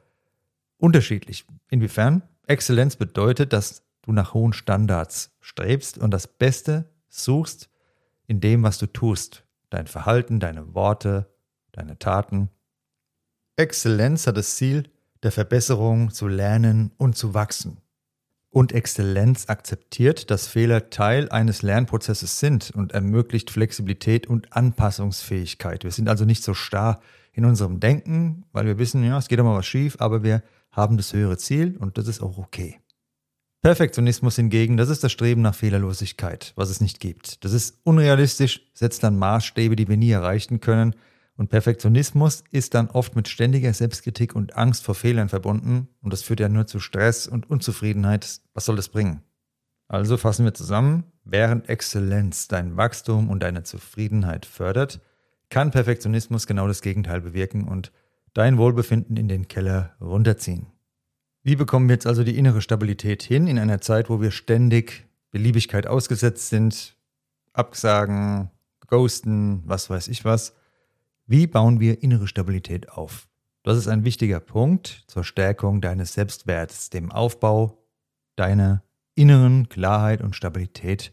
unterschiedlich. 0.77 1.45
Inwiefern? 1.69 2.21
Exzellenz 2.47 2.95
bedeutet, 2.95 3.51
dass 3.51 3.83
du 4.03 4.13
nach 4.13 4.33
hohen 4.33 4.53
Standards 4.53 5.35
strebst 5.41 5.97
und 5.97 6.11
das 6.11 6.27
Beste 6.27 6.89
suchst 7.09 7.69
in 8.25 8.39
dem, 8.39 8.63
was 8.63 8.77
du 8.77 8.87
tust. 8.87 9.43
Dein 9.69 9.85
Verhalten, 9.87 10.39
deine 10.39 10.73
Worte, 10.73 11.29
deine 11.73 11.99
Taten. 11.99 12.49
Exzellenz 13.57 14.27
hat 14.27 14.37
das 14.37 14.55
Ziel 14.55 14.89
der 15.23 15.33
Verbesserung 15.33 16.11
zu 16.11 16.27
lernen 16.27 16.93
und 16.97 17.17
zu 17.17 17.33
wachsen. 17.33 17.81
Und 18.49 18.71
Exzellenz 18.71 19.49
akzeptiert, 19.49 20.31
dass 20.31 20.47
Fehler 20.47 20.89
Teil 20.89 21.29
eines 21.29 21.63
Lernprozesses 21.63 22.39
sind 22.39 22.71
und 22.71 22.93
ermöglicht 22.93 23.51
Flexibilität 23.51 24.25
und 24.25 24.53
Anpassungsfähigkeit. 24.53 25.83
Wir 25.83 25.91
sind 25.91 26.07
also 26.07 26.23
nicht 26.23 26.43
so 26.43 26.53
starr 26.53 27.01
in 27.33 27.43
unserem 27.43 27.81
Denken, 27.81 28.45
weil 28.53 28.65
wir 28.65 28.77
wissen, 28.77 29.03
ja, 29.03 29.17
es 29.17 29.27
geht 29.27 29.37
immer 29.39 29.55
was 29.55 29.65
schief, 29.65 29.97
aber 29.99 30.23
wir 30.23 30.43
haben 30.77 30.95
das 30.95 31.11
höhere 31.11 31.37
Ziel 31.37 31.75
und 31.77 31.97
das 31.97 32.07
ist 32.07 32.21
auch 32.21 32.37
okay. 32.37 32.79
Perfektionismus 33.61 34.35
hingegen, 34.37 34.77
das 34.77 34.89
ist 34.89 35.03
das 35.03 35.11
Streben 35.11 35.41
nach 35.41 35.55
Fehlerlosigkeit, 35.55 36.53
was 36.55 36.69
es 36.69 36.79
nicht 36.79 36.99
gibt. 36.99 37.43
Das 37.43 37.51
ist 37.51 37.79
unrealistisch, 37.83 38.61
setzt 38.73 39.03
dann 39.03 39.17
Maßstäbe, 39.17 39.75
die 39.75 39.89
wir 39.89 39.97
nie 39.97 40.11
erreichen 40.11 40.61
können 40.61 40.95
und 41.37 41.49
Perfektionismus 41.49 42.43
ist 42.51 42.73
dann 42.73 42.89
oft 42.89 43.15
mit 43.15 43.27
ständiger 43.27 43.73
Selbstkritik 43.73 44.35
und 44.35 44.55
Angst 44.55 44.83
vor 44.83 44.95
Fehlern 44.95 45.29
verbunden 45.29 45.87
und 46.01 46.13
das 46.13 46.23
führt 46.23 46.39
ja 46.39 46.49
nur 46.49 46.65
zu 46.65 46.79
Stress 46.79 47.27
und 47.27 47.49
Unzufriedenheit. 47.49 48.41
Was 48.53 48.65
soll 48.65 48.75
das 48.75 48.89
bringen? 48.89 49.21
Also 49.87 50.17
fassen 50.17 50.45
wir 50.45 50.53
zusammen, 50.53 51.05
während 51.23 51.69
Exzellenz 51.69 52.47
dein 52.47 52.75
Wachstum 52.75 53.29
und 53.29 53.41
deine 53.41 53.63
Zufriedenheit 53.63 54.45
fördert, 54.45 54.99
kann 55.49 55.71
Perfektionismus 55.71 56.47
genau 56.47 56.67
das 56.67 56.81
Gegenteil 56.81 57.21
bewirken 57.21 57.67
und 57.67 57.91
dein 58.37 58.59
Wohlbefinden 58.59 59.17
in 59.17 59.27
den 59.27 59.47
Keller 59.47 59.95
runterziehen. 59.99 60.67
Wie 61.41 61.55
bekommen 61.55 61.89
wir 61.89 61.95
jetzt 61.95 62.05
also 62.05 62.23
die 62.23 62.37
innere 62.37 62.61
Stabilität 62.61 63.23
hin 63.23 63.47
in 63.47 63.57
einer 63.57 63.81
Zeit, 63.81 64.11
wo 64.11 64.21
wir 64.21 64.29
ständig 64.29 65.07
Beliebigkeit 65.31 65.87
ausgesetzt 65.87 66.49
sind, 66.49 66.95
Absagen, 67.53 68.51
Ghosten, 68.85 69.63
was 69.65 69.89
weiß 69.89 70.07
ich 70.09 70.23
was? 70.23 70.53
Wie 71.25 71.47
bauen 71.47 71.79
wir 71.79 72.03
innere 72.03 72.27
Stabilität 72.27 72.89
auf? 72.89 73.27
Das 73.63 73.75
ist 73.75 73.87
ein 73.87 74.05
wichtiger 74.05 74.39
Punkt 74.39 75.05
zur 75.07 75.23
Stärkung 75.23 75.81
deines 75.81 76.13
Selbstwerts, 76.13 76.91
dem 76.91 77.11
Aufbau 77.11 77.83
deiner 78.35 78.83
inneren 79.15 79.67
Klarheit 79.67 80.21
und 80.21 80.35
Stabilität 80.35 81.11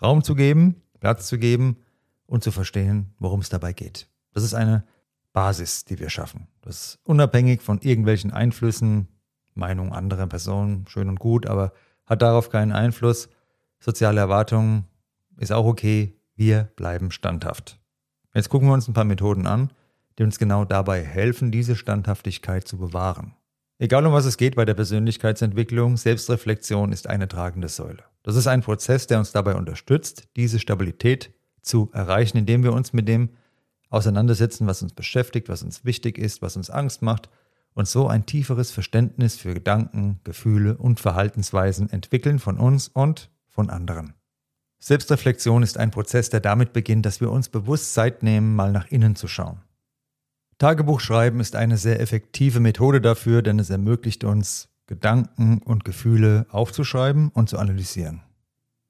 Raum 0.00 0.24
zu 0.24 0.34
geben, 0.34 0.80
Platz 0.98 1.28
zu 1.28 1.38
geben 1.38 1.76
und 2.24 2.42
zu 2.42 2.52
verstehen, 2.52 3.14
worum 3.18 3.40
es 3.40 3.50
dabei 3.50 3.74
geht. 3.74 4.08
Das 4.32 4.44
ist 4.44 4.54
eine 4.54 4.84
Basis, 5.32 5.84
die 5.84 5.98
wir 5.98 6.10
schaffen. 6.10 6.48
Das 6.62 6.76
ist 6.76 6.98
unabhängig 7.04 7.62
von 7.62 7.80
irgendwelchen 7.80 8.32
Einflüssen, 8.32 9.08
Meinung 9.54 9.92
anderer 9.92 10.26
Personen, 10.26 10.86
schön 10.88 11.08
und 11.08 11.18
gut, 11.18 11.46
aber 11.46 11.72
hat 12.06 12.22
darauf 12.22 12.50
keinen 12.50 12.72
Einfluss. 12.72 13.28
Soziale 13.80 14.20
Erwartungen 14.20 14.86
ist 15.36 15.52
auch 15.52 15.66
okay. 15.66 16.14
Wir 16.34 16.70
bleiben 16.76 17.10
standhaft. 17.10 17.78
Jetzt 18.34 18.48
gucken 18.48 18.68
wir 18.68 18.74
uns 18.74 18.88
ein 18.88 18.94
paar 18.94 19.04
Methoden 19.04 19.46
an, 19.46 19.70
die 20.18 20.22
uns 20.22 20.38
genau 20.38 20.64
dabei 20.64 21.04
helfen, 21.04 21.50
diese 21.50 21.76
Standhaftigkeit 21.76 22.66
zu 22.66 22.78
bewahren. 22.78 23.34
Egal 23.78 24.06
um 24.06 24.12
was 24.12 24.24
es 24.24 24.36
geht 24.36 24.56
bei 24.56 24.64
der 24.64 24.74
Persönlichkeitsentwicklung, 24.74 25.96
Selbstreflexion 25.96 26.92
ist 26.92 27.08
eine 27.08 27.28
tragende 27.28 27.68
Säule. 27.68 28.04
Das 28.22 28.36
ist 28.36 28.46
ein 28.46 28.62
Prozess, 28.62 29.06
der 29.06 29.18
uns 29.18 29.32
dabei 29.32 29.56
unterstützt, 29.56 30.28
diese 30.36 30.58
Stabilität 30.60 31.32
zu 31.60 31.90
erreichen, 31.92 32.38
indem 32.38 32.62
wir 32.62 32.72
uns 32.72 32.92
mit 32.92 33.08
dem 33.08 33.30
auseinandersetzen, 33.92 34.66
was 34.66 34.82
uns 34.82 34.92
beschäftigt, 34.92 35.48
was 35.48 35.62
uns 35.62 35.84
wichtig 35.84 36.18
ist, 36.18 36.42
was 36.42 36.56
uns 36.56 36.70
Angst 36.70 37.02
macht 37.02 37.28
und 37.74 37.88
so 37.88 38.08
ein 38.08 38.26
tieferes 38.26 38.70
Verständnis 38.70 39.36
für 39.36 39.54
Gedanken, 39.54 40.20
Gefühle 40.24 40.76
und 40.76 41.00
Verhaltensweisen 41.00 41.90
entwickeln 41.90 42.38
von 42.38 42.58
uns 42.58 42.88
und 42.88 43.30
von 43.48 43.70
anderen. 43.70 44.14
Selbstreflexion 44.78 45.62
ist 45.62 45.78
ein 45.78 45.90
Prozess, 45.90 46.30
der 46.30 46.40
damit 46.40 46.72
beginnt, 46.72 47.06
dass 47.06 47.20
wir 47.20 47.30
uns 47.30 47.48
bewusst 47.48 47.94
Zeit 47.94 48.22
nehmen, 48.22 48.56
mal 48.56 48.72
nach 48.72 48.88
innen 48.88 49.14
zu 49.14 49.28
schauen. 49.28 49.60
Tagebuchschreiben 50.58 51.40
ist 51.40 51.54
eine 51.54 51.76
sehr 51.76 52.00
effektive 52.00 52.60
Methode 52.60 53.00
dafür, 53.00 53.42
denn 53.42 53.58
es 53.58 53.70
ermöglicht 53.70 54.24
uns, 54.24 54.68
Gedanken 54.86 55.58
und 55.58 55.84
Gefühle 55.84 56.46
aufzuschreiben 56.50 57.28
und 57.28 57.48
zu 57.48 57.58
analysieren. 57.58 58.22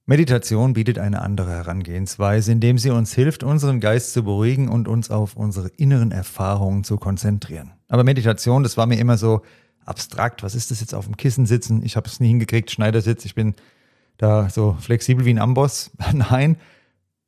Meditation 0.05 0.73
bietet 0.73 0.99
eine 0.99 1.23
andere 1.23 1.51
Herangehensweise, 1.51 2.51
indem 2.51 2.77
sie 2.77 2.91
uns 2.91 3.15
hilft, 3.15 3.45
unseren 3.45 3.79
Geist 3.79 4.13
zu 4.13 4.25
beruhigen 4.25 4.69
und 4.69 4.89
uns 4.89 5.11
auf 5.11 5.37
unsere 5.37 5.69
inneren 5.69 6.11
Erfahrungen 6.11 6.83
zu 6.83 6.97
konzentrieren. 6.97 7.73
Aber 7.89 8.03
Meditation, 8.03 8.65
das 8.65 8.77
war 8.77 8.87
mir 8.87 8.99
immer 8.99 9.17
so 9.17 9.43
abstrakt. 9.85 10.43
Was 10.43 10.57
ist 10.57 10.73
das 10.73 10.81
jetzt 10.81 10.95
auf 10.95 11.05
dem 11.05 11.17
Kissen 11.17 11.47
sitzen? 11.47 11.85
Ich 11.85 11.97
habe 11.97 12.09
es 12.09 12.19
nie 12.19 12.29
hingekriegt, 12.29 12.73
Schneidersitz. 12.73 13.25
Ich 13.25 13.37
bin 13.37 13.55
da 14.17 14.51
so 14.51 14.77
flexibel 14.81 15.25
wie 15.25 15.31
ein 15.31 15.39
Amboss. 15.39 15.93
Nein, 16.13 16.57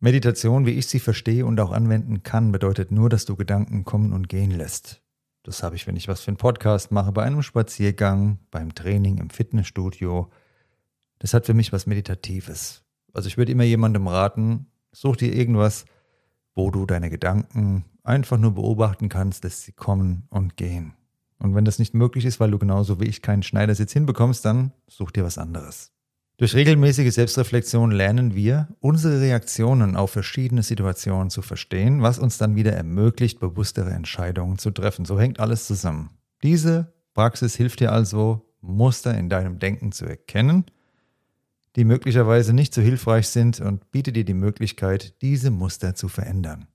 Meditation, 0.01 0.67
wie 0.67 0.73
ich 0.73 0.89
sie 0.89 0.99
verstehe 0.99 1.47
und 1.47 1.61
auch 1.61 1.71
anwenden 1.71 2.25
kann, 2.25 2.51
bedeutet 2.51 2.91
nur, 2.91 3.09
dass 3.09 3.25
du 3.25 3.37
Gedanken 3.37 3.85
kommen 3.85 4.13
und 4.13 4.29
gehen 4.29 4.51
lässt. 4.51 5.01
Das 5.45 5.63
habe 5.63 5.77
ich, 5.77 5.87
wenn 5.87 5.97
ich 5.97 6.09
was 6.09 6.23
für 6.23 6.29
einen 6.29 6.39
Podcast 6.39 6.91
mache, 6.91 7.13
bei 7.13 7.23
einem 7.23 7.43
Spaziergang, 7.43 8.39
beim 8.51 8.75
Training 8.75 9.19
im 9.19 9.31
Fitnessstudio, 9.31 10.29
das 11.25 11.33
hat 11.33 11.47
für 11.47 11.55
mich 11.55 11.73
was 11.73 11.87
Meditatives. 11.87 12.85
Also 13.15 13.29
ich 13.29 13.39
würde 13.39 13.51
immer 13.51 13.65
jemandem 13.65 14.09
raten, 14.09 14.67
such 14.93 15.17
dir 15.17 15.35
irgendwas, 15.35 15.87
wo 16.55 16.71
du 16.71 16.85
deine 16.85 17.09
Gedanken 17.09 17.87
einfach 18.03 18.37
nur 18.37 18.51
beobachten 18.51 19.09
kannst, 19.09 19.43
dass 19.43 19.63
sie 19.63 19.73
kommen 19.73 20.25
und 20.29 20.59
gehen. 20.59 20.93
Und 21.39 21.55
wenn 21.55 21.65
das 21.65 21.79
nicht 21.79 21.95
möglich 21.95 22.27
ist, 22.27 22.41
weil 22.41 22.51
du 22.51 22.59
genauso 22.59 23.01
wie 23.01 23.07
ich 23.07 23.23
keinen 23.23 23.43
Schneidersitz 23.43 23.95
hinbekommst, 23.95 24.45
dann 24.45 24.73
such 24.87 25.13
dir 25.13 25.25
was 25.25 25.39
anderes. 25.39 25.93
Durch 26.37 26.55
regelmäßige 26.55 27.15
Selbstreflexion 27.15 27.91
lernen 27.91 28.35
wir, 28.35 28.69
unsere 28.81 29.23
Reaktionen 29.23 29.97
auf 29.97 30.11
verschiedene 30.11 30.63
Situationen 30.63 31.31
zu 31.31 31.41
verstehen, 31.41 32.03
was 32.03 32.19
uns 32.19 32.37
dann 32.37 32.55
wieder 32.55 32.75
ermöglicht, 32.75 33.41
bewusstere 33.41 33.93
Entscheidungen 33.93 34.59
zu 34.59 34.73
treffen. 34.73 35.07
So 35.07 35.19
hängt 35.19 35.41
alles 35.41 35.67
zusammen. 35.67 36.11
Diese 36.43 36.93
Praxis 37.15 37.55
hilft 37.55 37.81
dir 37.81 37.93
also, 37.93 38.43
Muster 38.61 39.17
in 39.17 39.31
deinem 39.31 39.59
Denken 39.59 39.91
zu 39.91 40.05
erkennen 40.05 40.67
die 41.77 41.85
möglicherweise 41.85 42.53
nicht 42.53 42.75
so 42.75 42.81
hilfreich 42.81 43.29
sind 43.29 43.61
und 43.61 43.91
bietet 43.91 44.17
dir 44.17 44.25
die 44.25 44.35
Möglichkeit, 44.35 45.21
diese 45.23 45.51
Muster 45.51 45.95
zu 45.95 46.09
verändern. 46.09 46.69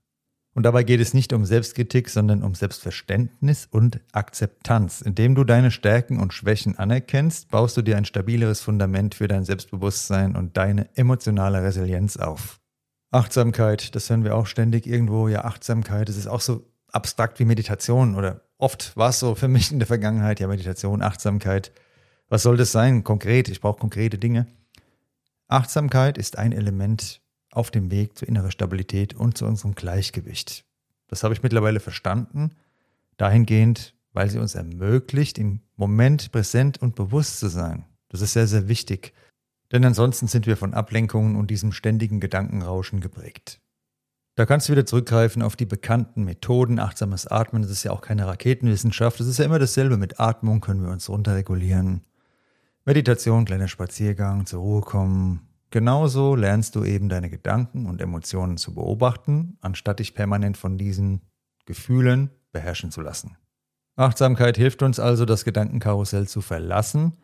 Und 0.52 0.64
dabei 0.64 0.82
geht 0.82 1.00
es 1.00 1.14
nicht 1.14 1.32
um 1.32 1.44
Selbstkritik, 1.44 2.08
sondern 2.08 2.42
um 2.42 2.54
Selbstverständnis 2.54 3.68
und 3.70 4.00
Akzeptanz. 4.12 5.00
Indem 5.00 5.36
du 5.36 5.44
deine 5.44 5.70
Stärken 5.70 6.18
und 6.18 6.34
Schwächen 6.34 6.76
anerkennst, 6.76 7.50
baust 7.50 7.76
du 7.76 7.82
dir 7.82 7.96
ein 7.96 8.04
stabileres 8.04 8.60
Fundament 8.60 9.14
für 9.14 9.28
dein 9.28 9.44
Selbstbewusstsein 9.44 10.34
und 10.34 10.56
deine 10.56 10.88
emotionale 10.96 11.62
Resilienz 11.62 12.16
auf. 12.16 12.60
Achtsamkeit, 13.12 13.94
das 13.94 14.10
hören 14.10 14.24
wir 14.24 14.36
auch 14.36 14.46
ständig 14.46 14.86
irgendwo. 14.86 15.28
Ja, 15.28 15.44
Achtsamkeit, 15.44 16.08
das 16.08 16.16
ist 16.16 16.26
auch 16.26 16.40
so 16.40 16.66
abstrakt 16.92 17.38
wie 17.38 17.44
Meditation 17.44 18.16
oder 18.16 18.42
oft 18.58 18.96
war 18.96 19.10
es 19.10 19.20
so 19.20 19.36
für 19.36 19.48
mich 19.48 19.70
in 19.70 19.78
der 19.78 19.86
Vergangenheit, 19.86 20.40
ja, 20.40 20.48
Meditation, 20.48 21.02
Achtsamkeit. 21.02 21.72
Was 22.28 22.42
soll 22.42 22.56
das 22.56 22.72
sein? 22.72 23.04
Konkret, 23.04 23.48
ich 23.48 23.60
brauche 23.60 23.78
konkrete 23.78 24.18
Dinge. 24.18 24.46
Achtsamkeit 25.50 26.16
ist 26.16 26.38
ein 26.38 26.52
Element 26.52 27.20
auf 27.50 27.70
dem 27.70 27.90
Weg 27.90 28.16
zu 28.16 28.24
innerer 28.24 28.50
Stabilität 28.50 29.14
und 29.14 29.36
zu 29.36 29.46
unserem 29.46 29.74
Gleichgewicht. 29.74 30.64
Das 31.08 31.24
habe 31.24 31.34
ich 31.34 31.42
mittlerweile 31.42 31.80
verstanden, 31.80 32.52
dahingehend, 33.16 33.94
weil 34.12 34.30
sie 34.30 34.38
uns 34.38 34.54
ermöglicht, 34.54 35.38
im 35.38 35.60
Moment 35.76 36.30
präsent 36.30 36.80
und 36.80 36.94
bewusst 36.94 37.40
zu 37.40 37.48
sein. 37.48 37.84
Das 38.08 38.20
ist 38.20 38.32
sehr, 38.32 38.46
sehr 38.46 38.68
wichtig, 38.68 39.12
denn 39.72 39.84
ansonsten 39.84 40.28
sind 40.28 40.46
wir 40.46 40.56
von 40.56 40.74
Ablenkungen 40.74 41.36
und 41.36 41.50
diesem 41.50 41.72
ständigen 41.72 42.20
Gedankenrauschen 42.20 43.00
geprägt. 43.00 43.60
Da 44.36 44.46
kannst 44.46 44.68
du 44.68 44.72
wieder 44.72 44.86
zurückgreifen 44.86 45.42
auf 45.42 45.56
die 45.56 45.66
bekannten 45.66 46.24
Methoden, 46.24 46.78
achtsames 46.78 47.26
Atmen, 47.26 47.62
das 47.62 47.72
ist 47.72 47.82
ja 47.82 47.90
auch 47.90 48.00
keine 48.00 48.26
Raketenwissenschaft, 48.26 49.18
das 49.18 49.26
ist 49.26 49.38
ja 49.38 49.44
immer 49.44 49.58
dasselbe, 49.58 49.96
mit 49.96 50.20
Atmung 50.20 50.60
können 50.60 50.82
wir 50.82 50.90
uns 50.90 51.08
runterregulieren, 51.08 52.04
Meditation, 52.86 53.44
kleiner 53.44 53.68
Spaziergang, 53.68 54.46
zur 54.46 54.60
Ruhe 54.60 54.80
kommen. 54.80 55.49
Genauso 55.70 56.34
lernst 56.34 56.74
du 56.74 56.84
eben 56.84 57.08
deine 57.08 57.30
Gedanken 57.30 57.86
und 57.86 58.00
Emotionen 58.00 58.56
zu 58.56 58.74
beobachten, 58.74 59.56
anstatt 59.60 60.00
dich 60.00 60.14
permanent 60.14 60.56
von 60.56 60.76
diesen 60.76 61.22
Gefühlen 61.64 62.30
beherrschen 62.52 62.90
zu 62.90 63.00
lassen. 63.00 63.36
Achtsamkeit 63.94 64.56
hilft 64.56 64.82
uns 64.82 64.98
also, 64.98 65.24
das 65.24 65.44
Gedankenkarussell 65.44 66.26
zu 66.26 66.40
verlassen, 66.40 67.16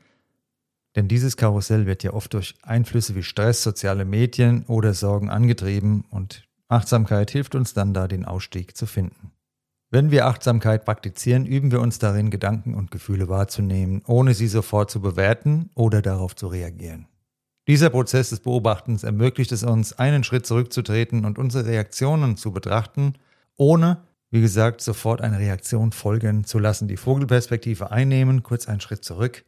denn 0.95 1.09
dieses 1.09 1.37
Karussell 1.37 1.87
wird 1.87 2.05
ja 2.05 2.13
oft 2.13 2.33
durch 2.35 2.55
Einflüsse 2.63 3.15
wie 3.17 3.23
Stress, 3.23 3.63
soziale 3.63 4.05
Medien 4.05 4.65
oder 4.67 4.95
Sorgen 4.95 5.29
angetrieben 5.29 6.05
und 6.11 6.49
Achtsamkeit 6.69 7.31
hilft 7.31 7.55
uns 7.55 7.75
dann 7.75 7.95
da, 7.95 8.09
den 8.09 8.25
Ausstieg 8.25 8.77
zu 8.77 8.87
finden. 8.87 9.33
Wenn 9.91 10.11
wir 10.11 10.27
Achtsamkeit 10.27 10.85
praktizieren, 10.85 11.47
üben 11.47 11.71
wir 11.71 11.81
uns 11.81 11.99
darin, 11.99 12.31
Gedanken 12.31 12.75
und 12.75 12.91
Gefühle 12.91 13.29
wahrzunehmen, 13.29 14.03
ohne 14.07 14.35
sie 14.35 14.49
sofort 14.49 14.91
zu 14.91 15.01
bewerten 15.01 15.71
oder 15.75 16.03
darauf 16.03 16.35
zu 16.35 16.49
reagieren. 16.49 17.07
Dieser 17.67 17.91
Prozess 17.91 18.31
des 18.31 18.41
Beobachtens 18.41 19.03
ermöglicht 19.03 19.51
es 19.51 19.65
uns, 19.65 19.93
einen 19.93 20.23
Schritt 20.23 20.47
zurückzutreten 20.47 21.25
und 21.25 21.37
unsere 21.37 21.67
Reaktionen 21.67 22.37
zu 22.37 22.53
betrachten, 22.53 23.15
ohne, 23.57 24.03
wie 24.31 24.41
gesagt, 24.41 24.81
sofort 24.81 25.21
eine 25.21 25.41
Reaktion 25.41 25.91
folgen 25.91 26.45
zu 26.45 26.61
lassen. 26.61 26.87
Die 26.87 26.97
Vogelperspektive 26.97 27.91
einnehmen, 27.91 28.45
kurz 28.45 28.69
einen 28.69 28.81
Schritt 28.81 29.05
zurück. 29.05 29.45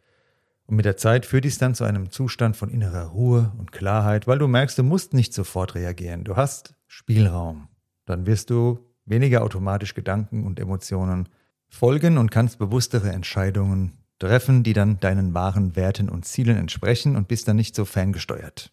Und 0.66 0.74
mit 0.74 0.84
der 0.84 0.96
Zeit 0.96 1.26
führt 1.26 1.44
dies 1.44 1.58
dann 1.58 1.76
zu 1.76 1.84
einem 1.84 2.10
Zustand 2.10 2.56
von 2.56 2.70
innerer 2.70 3.04
Ruhe 3.04 3.52
und 3.56 3.70
Klarheit, 3.70 4.26
weil 4.26 4.38
du 4.38 4.48
merkst, 4.48 4.76
du 4.78 4.82
musst 4.82 5.14
nicht 5.14 5.32
sofort 5.32 5.76
reagieren. 5.76 6.24
Du 6.24 6.34
hast 6.34 6.74
Spielraum. 6.88 7.68
Dann 8.04 8.26
wirst 8.26 8.50
du 8.50 8.80
weniger 9.04 9.42
automatisch 9.42 9.94
Gedanken 9.94 10.44
und 10.44 10.58
Emotionen 10.58 11.28
folgen 11.68 12.18
und 12.18 12.30
kannst 12.30 12.58
bewusstere 12.58 13.10
Entscheidungen 13.10 13.92
treffen, 14.18 14.62
die 14.62 14.72
dann 14.72 15.00
deinen 15.00 15.34
wahren 15.34 15.76
Werten 15.76 16.08
und 16.08 16.24
Zielen 16.24 16.56
entsprechen 16.56 17.16
und 17.16 17.28
bist 17.28 17.48
dann 17.48 17.56
nicht 17.56 17.74
so 17.74 17.84
ferngesteuert. 17.84 18.72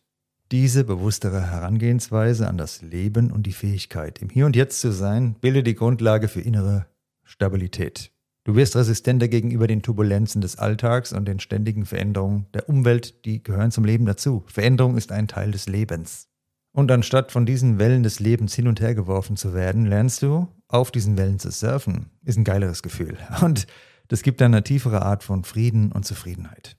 Diese 0.51 0.83
bewusstere 0.83 1.49
Herangehensweise 1.49 2.47
an 2.47 2.57
das 2.57 2.81
Leben 2.81 3.31
und 3.31 3.47
die 3.47 3.53
Fähigkeit, 3.53 4.21
im 4.21 4.29
Hier 4.29 4.45
und 4.45 4.55
Jetzt 4.55 4.79
zu 4.79 4.91
sein, 4.91 5.35
bildet 5.41 5.65
die 5.65 5.75
Grundlage 5.75 6.27
für 6.27 6.41
innere 6.41 6.85
Stabilität. 7.23 8.11
Du 8.43 8.55
wirst 8.55 8.75
resistenter 8.75 9.27
gegenüber 9.27 9.65
den 9.65 9.81
Turbulenzen 9.81 10.41
des 10.41 10.57
Alltags 10.57 11.13
und 11.13 11.25
den 11.25 11.39
ständigen 11.39 11.87
Veränderungen 11.87 12.45
der 12.53 12.69
Umwelt, 12.69 13.25
die 13.25 13.41
gehören 13.41 13.71
zum 13.71 13.85
Leben 13.85 14.05
dazu. 14.05 14.43
Veränderung 14.45 14.97
ist 14.97 15.11
ein 15.11 15.27
Teil 15.27 15.49
des 15.49 15.67
Lebens. 15.67 16.27
Und 16.71 16.91
anstatt 16.91 17.31
von 17.31 17.47
diesen 17.47 17.79
Wellen 17.79 18.03
des 18.03 18.19
Lebens 18.19 18.53
hin 18.53 18.67
und 18.67 18.81
her 18.81 18.93
geworfen 18.93 19.37
zu 19.37 19.55
werden, 19.55 19.87
lernst 19.87 20.21
du, 20.21 20.47
auf 20.67 20.91
diesen 20.91 21.17
Wellen 21.17 21.39
zu 21.39 21.49
surfen. 21.49 22.11
Ist 22.23 22.37
ein 22.37 22.43
geileres 22.43 22.83
Gefühl. 22.83 23.17
Und 23.41 23.65
das 24.07 24.21
gibt 24.21 24.41
dann 24.41 24.53
eine 24.53 24.63
tiefere 24.63 25.01
Art 25.01 25.23
von 25.23 25.43
Frieden 25.43 25.91
und 25.91 26.05
Zufriedenheit. 26.05 26.77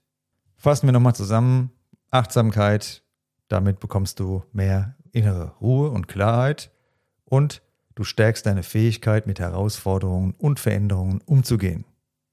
Fassen 0.57 0.87
wir 0.87 0.93
nochmal 0.93 1.15
zusammen. 1.15 1.71
Achtsamkeit, 2.11 3.03
damit 3.49 3.81
bekommst 3.81 4.21
du 4.21 4.45
mehr 4.53 4.97
innere 5.13 5.53
Ruhe 5.61 5.91
und 5.91 6.09
Klarheit 6.09 6.71
und 7.25 7.63
du 7.95 8.05
stärkst 8.05 8.47
deine 8.47 8.63
Fähigkeit, 8.63 9.27
mit 9.27 9.41
Herausforderungen 9.41 10.35
und 10.39 10.61
Veränderungen 10.61 11.21
umzugehen. 11.23 11.85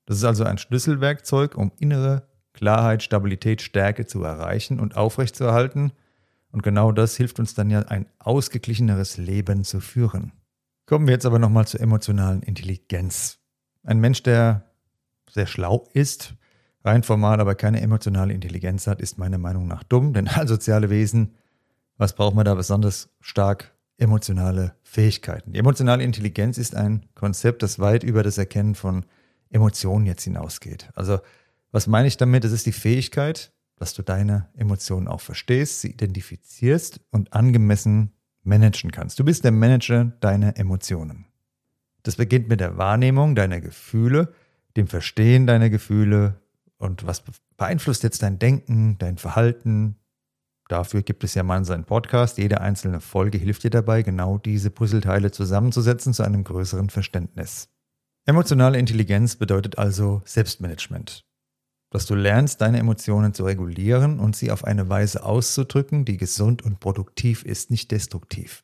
Das 0.05 0.17
ist 0.17 0.25
also 0.25 0.43
ein 0.43 0.57
Schlüsselwerkzeug, 0.57 1.55
um 1.55 1.71
innere 1.79 2.27
Klarheit, 2.53 3.01
Stabilität, 3.01 3.61
Stärke 3.61 4.05
zu 4.05 4.23
erreichen 4.23 4.79
und 4.79 4.95
aufrechtzuerhalten 4.95 5.91
und 6.53 6.61
genau 6.61 6.91
das 6.91 7.17
hilft 7.17 7.39
uns 7.39 7.55
dann 7.55 7.71
ja, 7.71 7.79
ein 7.79 8.05
ausgeglicheneres 8.19 9.17
Leben 9.17 9.63
zu 9.63 9.79
führen. 9.79 10.31
Kommen 10.85 11.07
wir 11.07 11.13
jetzt 11.13 11.25
aber 11.25 11.39
nochmal 11.39 11.65
zur 11.65 11.81
emotionalen 11.81 12.43
Intelligenz. 12.43 13.39
Ein 13.83 13.99
Mensch, 13.99 14.21
der 14.21 14.71
sehr 15.33 15.47
schlau 15.47 15.87
ist, 15.93 16.35
rein 16.83 17.03
formal 17.03 17.39
aber 17.39 17.55
keine 17.55 17.81
emotionale 17.81 18.33
Intelligenz 18.33 18.87
hat, 18.87 19.01
ist 19.01 19.17
meiner 19.17 19.37
Meinung 19.37 19.67
nach 19.67 19.83
dumm, 19.83 20.13
denn 20.13 20.27
als 20.29 20.49
soziale 20.49 20.89
Wesen, 20.89 21.33
was 21.97 22.13
braucht 22.13 22.35
man 22.35 22.45
da 22.45 22.55
besonders 22.55 23.09
stark? 23.19 23.71
Emotionale 23.97 24.75
Fähigkeiten. 24.81 25.53
Die 25.53 25.59
emotionale 25.59 26.03
Intelligenz 26.03 26.57
ist 26.57 26.75
ein 26.75 27.05
Konzept, 27.13 27.61
das 27.61 27.77
weit 27.77 28.03
über 28.03 28.23
das 28.23 28.39
Erkennen 28.39 28.73
von 28.73 29.05
Emotionen 29.49 30.07
jetzt 30.07 30.23
hinausgeht. 30.23 30.89
Also, 30.95 31.19
was 31.71 31.85
meine 31.85 32.07
ich 32.07 32.17
damit? 32.17 32.43
Das 32.43 32.51
ist 32.51 32.65
die 32.65 32.71
Fähigkeit, 32.71 33.53
dass 33.77 33.93
du 33.93 34.01
deine 34.01 34.49
Emotionen 34.57 35.07
auch 35.07 35.21
verstehst, 35.21 35.81
sie 35.81 35.91
identifizierst 35.91 37.01
und 37.11 37.33
angemessen 37.33 38.13
managen 38.43 38.91
kannst. 38.91 39.19
Du 39.19 39.23
bist 39.23 39.43
der 39.43 39.51
Manager 39.51 40.05
deiner 40.19 40.57
Emotionen. 40.57 41.25
Das 42.01 42.15
beginnt 42.17 42.49
mit 42.49 42.59
der 42.59 42.77
Wahrnehmung 42.77 43.35
deiner 43.35 43.61
Gefühle, 43.61 44.33
dem 44.77 44.87
Verstehen 44.87 45.47
deiner 45.47 45.69
Gefühle 45.69 46.41
und 46.77 47.05
was 47.05 47.23
beeinflusst 47.57 48.03
jetzt 48.03 48.23
dein 48.23 48.39
Denken, 48.39 48.97
dein 48.97 49.17
Verhalten, 49.17 49.95
dafür 50.67 51.01
gibt 51.01 51.23
es 51.23 51.33
ja 51.35 51.43
mal 51.43 51.63
seinen 51.65 51.85
Podcast. 51.85 52.37
Jede 52.37 52.61
einzelne 52.61 52.99
Folge 52.99 53.37
hilft 53.37 53.63
dir 53.63 53.69
dabei, 53.69 54.01
genau 54.01 54.37
diese 54.37 54.69
Puzzleteile 54.69 55.31
zusammenzusetzen 55.31 56.13
zu 56.13 56.23
einem 56.23 56.43
größeren 56.43 56.89
Verständnis. 56.89 57.69
Emotionale 58.25 58.79
Intelligenz 58.79 59.35
bedeutet 59.35 59.77
also 59.77 60.21
Selbstmanagement. 60.25 61.25
Dass 61.89 62.05
du 62.05 62.15
lernst, 62.15 62.61
deine 62.61 62.79
Emotionen 62.79 63.33
zu 63.33 63.45
regulieren 63.45 64.19
und 64.19 64.35
sie 64.35 64.49
auf 64.49 64.63
eine 64.63 64.89
Weise 64.89 65.23
auszudrücken, 65.23 66.05
die 66.05 66.17
gesund 66.17 66.63
und 66.63 66.79
produktiv 66.79 67.43
ist, 67.43 67.69
nicht 67.69 67.91
destruktiv. 67.91 68.63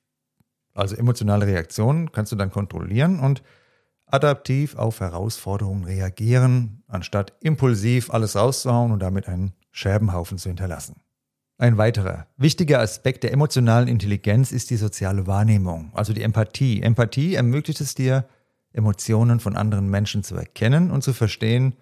Also 0.73 0.95
emotionale 0.95 1.45
Reaktionen 1.45 2.11
kannst 2.11 2.31
du 2.31 2.35
dann 2.35 2.51
kontrollieren 2.51 3.19
und 3.19 3.43
adaptiv 4.11 4.75
auf 4.75 4.99
Herausforderungen 4.99 5.83
reagieren, 5.83 6.83
anstatt 6.87 7.33
impulsiv 7.41 8.09
alles 8.11 8.35
rauszuhauen 8.35 8.91
und 8.91 8.99
damit 8.99 9.27
einen 9.27 9.53
Scherbenhaufen 9.71 10.37
zu 10.37 10.49
hinterlassen. 10.49 11.01
Ein 11.57 11.77
weiterer 11.77 12.27
wichtiger 12.37 12.79
Aspekt 12.79 13.23
der 13.23 13.33
emotionalen 13.33 13.89
Intelligenz 13.89 14.51
ist 14.51 14.69
die 14.69 14.77
soziale 14.77 15.27
Wahrnehmung, 15.27 15.91
also 15.93 16.13
die 16.13 16.21
Empathie. 16.21 16.81
Empathie 16.81 17.35
ermöglicht 17.35 17.81
es 17.81 17.95
dir, 17.95 18.29
Emotionen 18.71 19.39
von 19.39 19.57
anderen 19.57 19.89
Menschen 19.89 20.23
zu 20.23 20.35
erkennen 20.35 20.91
und 20.91 21.03
zu 21.03 21.13
verstehen, 21.13 21.75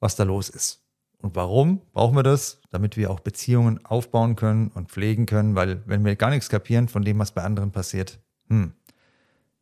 was 0.00 0.16
da 0.16 0.24
los 0.24 0.48
ist. 0.48 0.82
Und 1.18 1.34
warum 1.34 1.80
brauchen 1.92 2.16
wir 2.16 2.22
das? 2.22 2.60
Damit 2.70 2.96
wir 2.96 3.10
auch 3.10 3.20
Beziehungen 3.20 3.84
aufbauen 3.86 4.36
können 4.36 4.68
und 4.68 4.90
pflegen 4.90 5.26
können, 5.26 5.54
weil 5.54 5.82
wenn 5.86 6.04
wir 6.04 6.14
gar 6.16 6.30
nichts 6.30 6.48
kapieren 6.48 6.88
von 6.88 7.02
dem, 7.02 7.18
was 7.18 7.32
bei 7.32 7.42
anderen 7.42 7.72
passiert, 7.72 8.20
hm, 8.48 8.74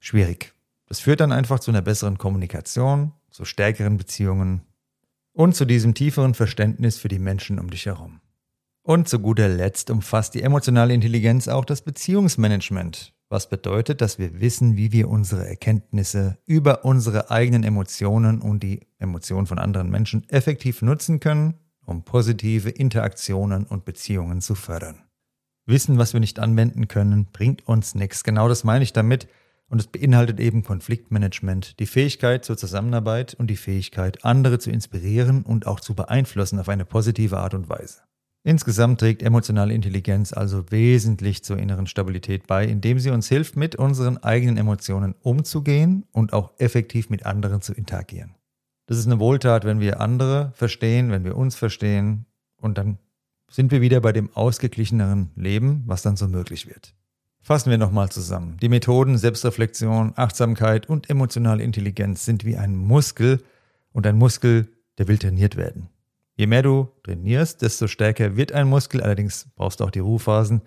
schwierig. 0.00 0.53
Das 0.86 1.00
führt 1.00 1.20
dann 1.20 1.32
einfach 1.32 1.60
zu 1.60 1.70
einer 1.70 1.82
besseren 1.82 2.18
Kommunikation, 2.18 3.12
zu 3.30 3.44
stärkeren 3.44 3.96
Beziehungen 3.96 4.62
und 5.32 5.54
zu 5.54 5.64
diesem 5.64 5.94
tieferen 5.94 6.34
Verständnis 6.34 6.98
für 6.98 7.08
die 7.08 7.18
Menschen 7.18 7.58
um 7.58 7.70
dich 7.70 7.86
herum. 7.86 8.20
Und 8.82 9.08
zu 9.08 9.18
guter 9.18 9.48
Letzt 9.48 9.90
umfasst 9.90 10.34
die 10.34 10.42
emotionale 10.42 10.92
Intelligenz 10.92 11.48
auch 11.48 11.64
das 11.64 11.82
Beziehungsmanagement, 11.82 13.14
was 13.30 13.48
bedeutet, 13.48 14.00
dass 14.02 14.18
wir 14.18 14.40
wissen, 14.40 14.76
wie 14.76 14.92
wir 14.92 15.08
unsere 15.08 15.48
Erkenntnisse 15.48 16.38
über 16.44 16.84
unsere 16.84 17.30
eigenen 17.30 17.64
Emotionen 17.64 18.42
und 18.42 18.62
die 18.62 18.86
Emotionen 18.98 19.46
von 19.46 19.58
anderen 19.58 19.90
Menschen 19.90 20.28
effektiv 20.28 20.82
nutzen 20.82 21.18
können, 21.18 21.54
um 21.86 22.04
positive 22.04 22.68
Interaktionen 22.68 23.64
und 23.64 23.84
Beziehungen 23.86 24.40
zu 24.40 24.54
fördern. 24.54 25.02
Wissen, 25.66 25.96
was 25.96 26.12
wir 26.12 26.20
nicht 26.20 26.38
anwenden 26.38 26.86
können, 26.88 27.26
bringt 27.32 27.66
uns 27.66 27.94
nichts. 27.94 28.22
Genau 28.22 28.48
das 28.48 28.64
meine 28.64 28.84
ich 28.84 28.92
damit. 28.92 29.28
Und 29.70 29.80
es 29.80 29.86
beinhaltet 29.86 30.40
eben 30.40 30.62
Konfliktmanagement, 30.62 31.78
die 31.80 31.86
Fähigkeit 31.86 32.44
zur 32.44 32.56
Zusammenarbeit 32.56 33.34
und 33.34 33.48
die 33.48 33.56
Fähigkeit, 33.56 34.24
andere 34.24 34.58
zu 34.58 34.70
inspirieren 34.70 35.42
und 35.42 35.66
auch 35.66 35.80
zu 35.80 35.94
beeinflussen 35.94 36.58
auf 36.58 36.68
eine 36.68 36.84
positive 36.84 37.38
Art 37.38 37.54
und 37.54 37.68
Weise. 37.68 38.02
Insgesamt 38.46 39.00
trägt 39.00 39.22
emotionale 39.22 39.72
Intelligenz 39.72 40.34
also 40.34 40.70
wesentlich 40.70 41.42
zur 41.42 41.56
inneren 41.56 41.86
Stabilität 41.86 42.46
bei, 42.46 42.66
indem 42.66 42.98
sie 42.98 43.08
uns 43.08 43.26
hilft, 43.26 43.56
mit 43.56 43.74
unseren 43.74 44.18
eigenen 44.18 44.58
Emotionen 44.58 45.14
umzugehen 45.22 46.04
und 46.12 46.34
auch 46.34 46.52
effektiv 46.58 47.08
mit 47.08 47.24
anderen 47.24 47.62
zu 47.62 47.72
interagieren. 47.72 48.34
Das 48.86 48.98
ist 48.98 49.06
eine 49.06 49.18
Wohltat, 49.18 49.64
wenn 49.64 49.80
wir 49.80 50.00
andere 50.00 50.52
verstehen, 50.54 51.10
wenn 51.10 51.24
wir 51.24 51.36
uns 51.38 51.56
verstehen 51.56 52.26
und 52.58 52.76
dann 52.76 52.98
sind 53.50 53.70
wir 53.70 53.80
wieder 53.80 54.02
bei 54.02 54.12
dem 54.12 54.30
ausgeglicheneren 54.36 55.30
Leben, 55.36 55.84
was 55.86 56.02
dann 56.02 56.16
so 56.16 56.28
möglich 56.28 56.66
wird. 56.66 56.94
Fassen 57.44 57.68
wir 57.68 57.76
nochmal 57.76 58.08
zusammen. 58.08 58.56
Die 58.62 58.70
Methoden 58.70 59.18
Selbstreflexion, 59.18 60.14
Achtsamkeit 60.16 60.88
und 60.88 61.10
emotionale 61.10 61.62
Intelligenz 61.62 62.24
sind 62.24 62.46
wie 62.46 62.56
ein 62.56 62.74
Muskel 62.74 63.42
und 63.92 64.06
ein 64.06 64.16
Muskel, 64.16 64.72
der 64.96 65.08
will 65.08 65.18
trainiert 65.18 65.54
werden. 65.54 65.90
Je 66.36 66.46
mehr 66.46 66.62
du 66.62 66.88
trainierst, 67.02 67.60
desto 67.60 67.86
stärker 67.86 68.38
wird 68.38 68.52
ein 68.52 68.66
Muskel. 68.66 69.02
Allerdings 69.02 69.46
brauchst 69.56 69.80
du 69.80 69.84
auch 69.84 69.90
die 69.90 69.98
Ruhephasen, 69.98 70.62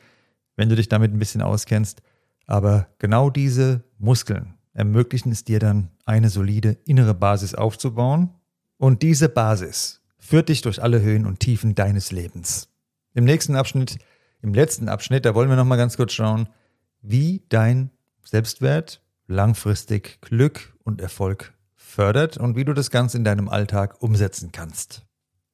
wenn 0.55 0.69
du 0.69 0.75
dich 0.75 0.87
damit 0.87 1.11
ein 1.11 1.17
bisschen 1.17 1.41
auskennst. 1.41 2.03
Aber 2.45 2.89
genau 2.99 3.31
diese 3.31 3.83
Muskeln 3.97 4.53
ermöglichen 4.73 5.31
es 5.31 5.43
dir 5.43 5.57
dann, 5.57 5.89
eine 6.05 6.29
solide 6.29 6.77
innere 6.85 7.15
Basis 7.15 7.55
aufzubauen. 7.55 8.35
Und 8.77 9.01
diese 9.01 9.29
Basis 9.29 10.03
führt 10.19 10.49
dich 10.49 10.61
durch 10.61 10.83
alle 10.83 11.01
Höhen 11.01 11.25
und 11.25 11.39
Tiefen 11.39 11.73
deines 11.73 12.11
Lebens. 12.11 12.69
Im 13.15 13.25
nächsten 13.25 13.55
Abschnitt, 13.55 13.97
im 14.43 14.53
letzten 14.53 14.89
Abschnitt, 14.89 15.25
da 15.25 15.33
wollen 15.33 15.49
wir 15.49 15.55
nochmal 15.55 15.79
ganz 15.79 15.97
kurz 15.97 16.13
schauen, 16.13 16.47
wie 17.01 17.43
dein 17.49 17.91
Selbstwert 18.23 19.01
langfristig 19.27 20.21
Glück 20.21 20.75
und 20.83 21.01
Erfolg 21.01 21.53
fördert 21.75 22.37
und 22.37 22.55
wie 22.55 22.65
du 22.65 22.73
das 22.73 22.91
Ganze 22.91 23.17
in 23.17 23.23
deinem 23.23 23.49
Alltag 23.49 24.01
umsetzen 24.01 24.51
kannst. 24.51 25.05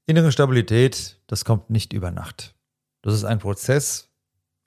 Innere 0.05 0.31
Stabilität, 0.31 1.19
das 1.27 1.45
kommt 1.45 1.69
nicht 1.69 1.93
über 1.93 2.11
Nacht. 2.11 2.55
Das 3.01 3.13
ist 3.13 3.23
ein 3.23 3.39
Prozess. 3.39 4.09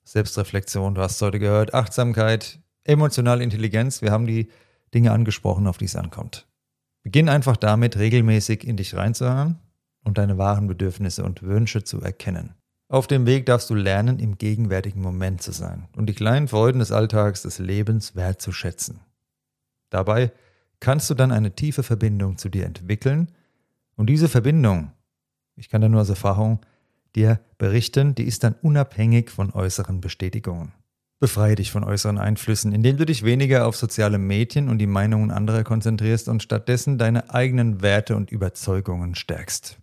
Selbstreflexion, 0.05 0.95
du 0.95 1.03
hast 1.03 1.17
es 1.17 1.23
heute 1.23 1.39
gehört, 1.39 1.75
Achtsamkeit, 1.75 2.61
emotionale 2.85 3.43
Intelligenz. 3.43 4.03
Wir 4.03 4.13
haben 4.13 4.27
die 4.27 4.49
Dinge 4.95 5.13
angesprochen, 5.13 5.67
auf 5.67 5.79
die 5.79 5.87
es 5.87 5.97
ankommt. 5.97 6.47
Beginn 7.03 7.29
einfach 7.29 7.57
damit, 7.57 7.97
regelmäßig 7.99 8.65
in 8.65 8.77
dich 8.77 8.95
reinzuhören 8.95 9.59
und 10.05 10.19
deine 10.19 10.39
wahren 10.39 10.69
Bedürfnisse 10.69 11.25
und 11.25 11.43
Wünsche 11.43 11.83
zu 11.83 12.01
erkennen. 12.01 12.55
Auf 12.89 13.07
dem 13.07 13.27
Weg 13.27 13.47
darfst 13.47 13.69
du 13.71 13.75
lernen, 13.75 14.19
im 14.19 14.39
gegenwärtigen 14.39 15.01
Moment 15.03 15.43
zu 15.43 15.53
sein 15.53 15.89
und 15.97 16.07
die 16.07 16.15
kleinen 16.15 16.49
Freuden 16.49 16.79
des 16.79 16.93
Alltags, 16.93 17.43
des 17.43 17.59
Lebens 17.59 18.15
wertzuschätzen. 18.15 19.01
Dabei 19.91 20.33
kannst 20.81 21.11
du 21.11 21.15
dann 21.15 21.33
eine 21.33 21.55
tiefe 21.55 21.83
Verbindung 21.83 22.39
zu 22.39 22.49
dir 22.49 22.65
entwickeln 22.65 23.33
und 23.97 24.09
diese 24.09 24.29
Verbindung 24.29 24.93
ich 25.57 25.71
kann 25.71 25.81
da 25.81 25.89
nur 25.89 26.03
aus 26.03 26.11
Erfahrung 26.11 26.61
dir 27.15 27.41
berichten, 27.57 28.15
die 28.15 28.25
ist 28.25 28.45
dann 28.45 28.55
unabhängig 28.61 29.31
von 29.31 29.53
äußeren 29.53 30.03
Bestätigungen. 30.03 30.73
Befreie 31.19 31.55
dich 31.55 31.73
von 31.73 31.83
äußeren 31.83 32.19
Einflüssen, 32.19 32.73
indem 32.73 32.99
du 32.99 33.07
dich 33.07 33.25
weniger 33.25 33.67
auf 33.67 33.75
soziale 33.75 34.19
Medien 34.19 34.69
und 34.69 34.77
die 34.79 34.87
Meinungen 34.87 35.31
anderer 35.31 35.65
konzentrierst 35.65 36.29
und 36.29 36.43
stattdessen 36.43 36.99
deine 36.99 37.31
eigenen 37.33 37.81
Werte 37.81 38.17
und 38.17 38.31
Überzeugungen 38.31 39.15
stärkst. 39.15 39.79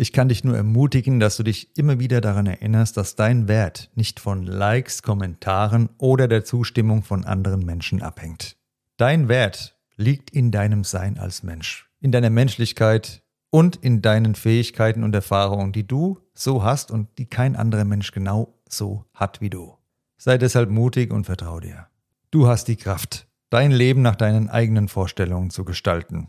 Ich 0.00 0.12
kann 0.12 0.28
dich 0.28 0.44
nur 0.44 0.56
ermutigen, 0.56 1.18
dass 1.18 1.36
du 1.36 1.42
dich 1.42 1.76
immer 1.76 1.98
wieder 1.98 2.20
daran 2.20 2.46
erinnerst, 2.46 2.96
dass 2.96 3.16
dein 3.16 3.48
Wert 3.48 3.90
nicht 3.96 4.20
von 4.20 4.44
Likes, 4.44 5.02
Kommentaren 5.02 5.88
oder 5.98 6.28
der 6.28 6.44
Zustimmung 6.44 7.02
von 7.02 7.24
anderen 7.24 7.66
Menschen 7.66 8.00
abhängt. 8.00 8.56
Dein 8.96 9.28
Wert 9.28 9.76
liegt 9.96 10.30
in 10.30 10.52
deinem 10.52 10.84
Sein 10.84 11.18
als 11.18 11.42
Mensch, 11.42 11.90
in 11.98 12.12
deiner 12.12 12.30
Menschlichkeit, 12.30 13.24
und 13.50 13.74
in 13.74 14.00
deinen 14.00 14.36
Fähigkeiten 14.36 15.02
und 15.02 15.16
Erfahrungen, 15.16 15.72
die 15.72 15.86
du 15.86 16.20
so 16.32 16.62
hast 16.62 16.92
und 16.92 17.18
die 17.18 17.26
kein 17.26 17.56
anderer 17.56 17.84
Mensch 17.84 18.12
genau 18.12 18.54
so 18.68 19.04
hat 19.14 19.40
wie 19.40 19.50
du. 19.50 19.78
Sei 20.16 20.38
deshalb 20.38 20.70
mutig 20.70 21.12
und 21.12 21.24
vertrau 21.24 21.58
dir. 21.58 21.88
Du 22.30 22.46
hast 22.46 22.68
die 22.68 22.76
Kraft, 22.76 23.26
dein 23.50 23.72
Leben 23.72 24.02
nach 24.02 24.16
deinen 24.16 24.48
eigenen 24.48 24.86
Vorstellungen 24.86 25.50
zu 25.50 25.64
gestalten. 25.64 26.28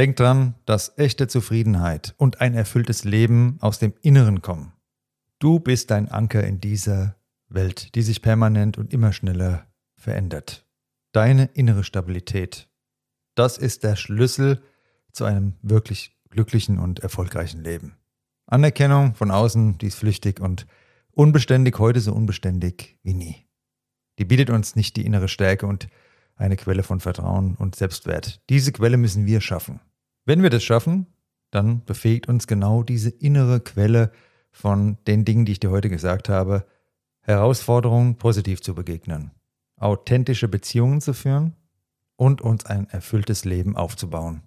Denk 0.00 0.16
dran, 0.16 0.54
dass 0.64 0.96
echte 0.96 1.28
Zufriedenheit 1.28 2.14
und 2.16 2.40
ein 2.40 2.54
erfülltes 2.54 3.04
Leben 3.04 3.58
aus 3.60 3.78
dem 3.78 3.92
Inneren 4.00 4.40
kommen. 4.40 4.72
Du 5.38 5.60
bist 5.60 5.90
dein 5.90 6.08
Anker 6.08 6.42
in 6.42 6.58
dieser 6.58 7.16
Welt, 7.50 7.94
die 7.94 8.00
sich 8.00 8.22
permanent 8.22 8.78
und 8.78 8.94
immer 8.94 9.12
schneller 9.12 9.66
verändert. 9.96 10.66
Deine 11.12 11.50
innere 11.52 11.84
Stabilität, 11.84 12.70
das 13.34 13.58
ist 13.58 13.84
der 13.84 13.94
Schlüssel 13.94 14.62
zu 15.12 15.26
einem 15.26 15.56
wirklich 15.60 16.18
glücklichen 16.30 16.78
und 16.78 17.00
erfolgreichen 17.00 17.62
Leben. 17.62 17.98
Anerkennung 18.46 19.14
von 19.14 19.30
außen, 19.30 19.76
die 19.76 19.88
ist 19.88 19.96
flüchtig 19.96 20.40
und 20.40 20.66
unbeständig, 21.10 21.78
heute 21.78 22.00
so 22.00 22.14
unbeständig 22.14 22.96
wie 23.02 23.12
nie. 23.12 23.46
Die 24.18 24.24
bietet 24.24 24.48
uns 24.48 24.76
nicht 24.76 24.96
die 24.96 25.04
innere 25.04 25.28
Stärke 25.28 25.66
und 25.66 25.88
eine 26.36 26.56
Quelle 26.56 26.84
von 26.84 27.00
Vertrauen 27.00 27.54
und 27.56 27.76
Selbstwert. 27.76 28.40
Diese 28.48 28.72
Quelle 28.72 28.96
müssen 28.96 29.26
wir 29.26 29.42
schaffen. 29.42 29.78
Wenn 30.24 30.42
wir 30.42 30.50
das 30.50 30.62
schaffen, 30.62 31.06
dann 31.50 31.84
befähigt 31.84 32.28
uns 32.28 32.46
genau 32.46 32.82
diese 32.82 33.10
innere 33.10 33.60
Quelle 33.60 34.12
von 34.50 34.98
den 35.06 35.24
Dingen, 35.24 35.44
die 35.44 35.52
ich 35.52 35.60
dir 35.60 35.70
heute 35.70 35.88
gesagt 35.88 36.28
habe, 36.28 36.66
Herausforderungen 37.22 38.16
positiv 38.16 38.60
zu 38.60 38.74
begegnen, 38.74 39.30
authentische 39.76 40.48
Beziehungen 40.48 41.00
zu 41.00 41.14
führen 41.14 41.54
und 42.16 42.40
uns 42.40 42.66
ein 42.66 42.88
erfülltes 42.88 43.44
Leben 43.44 43.76
aufzubauen. 43.76 44.42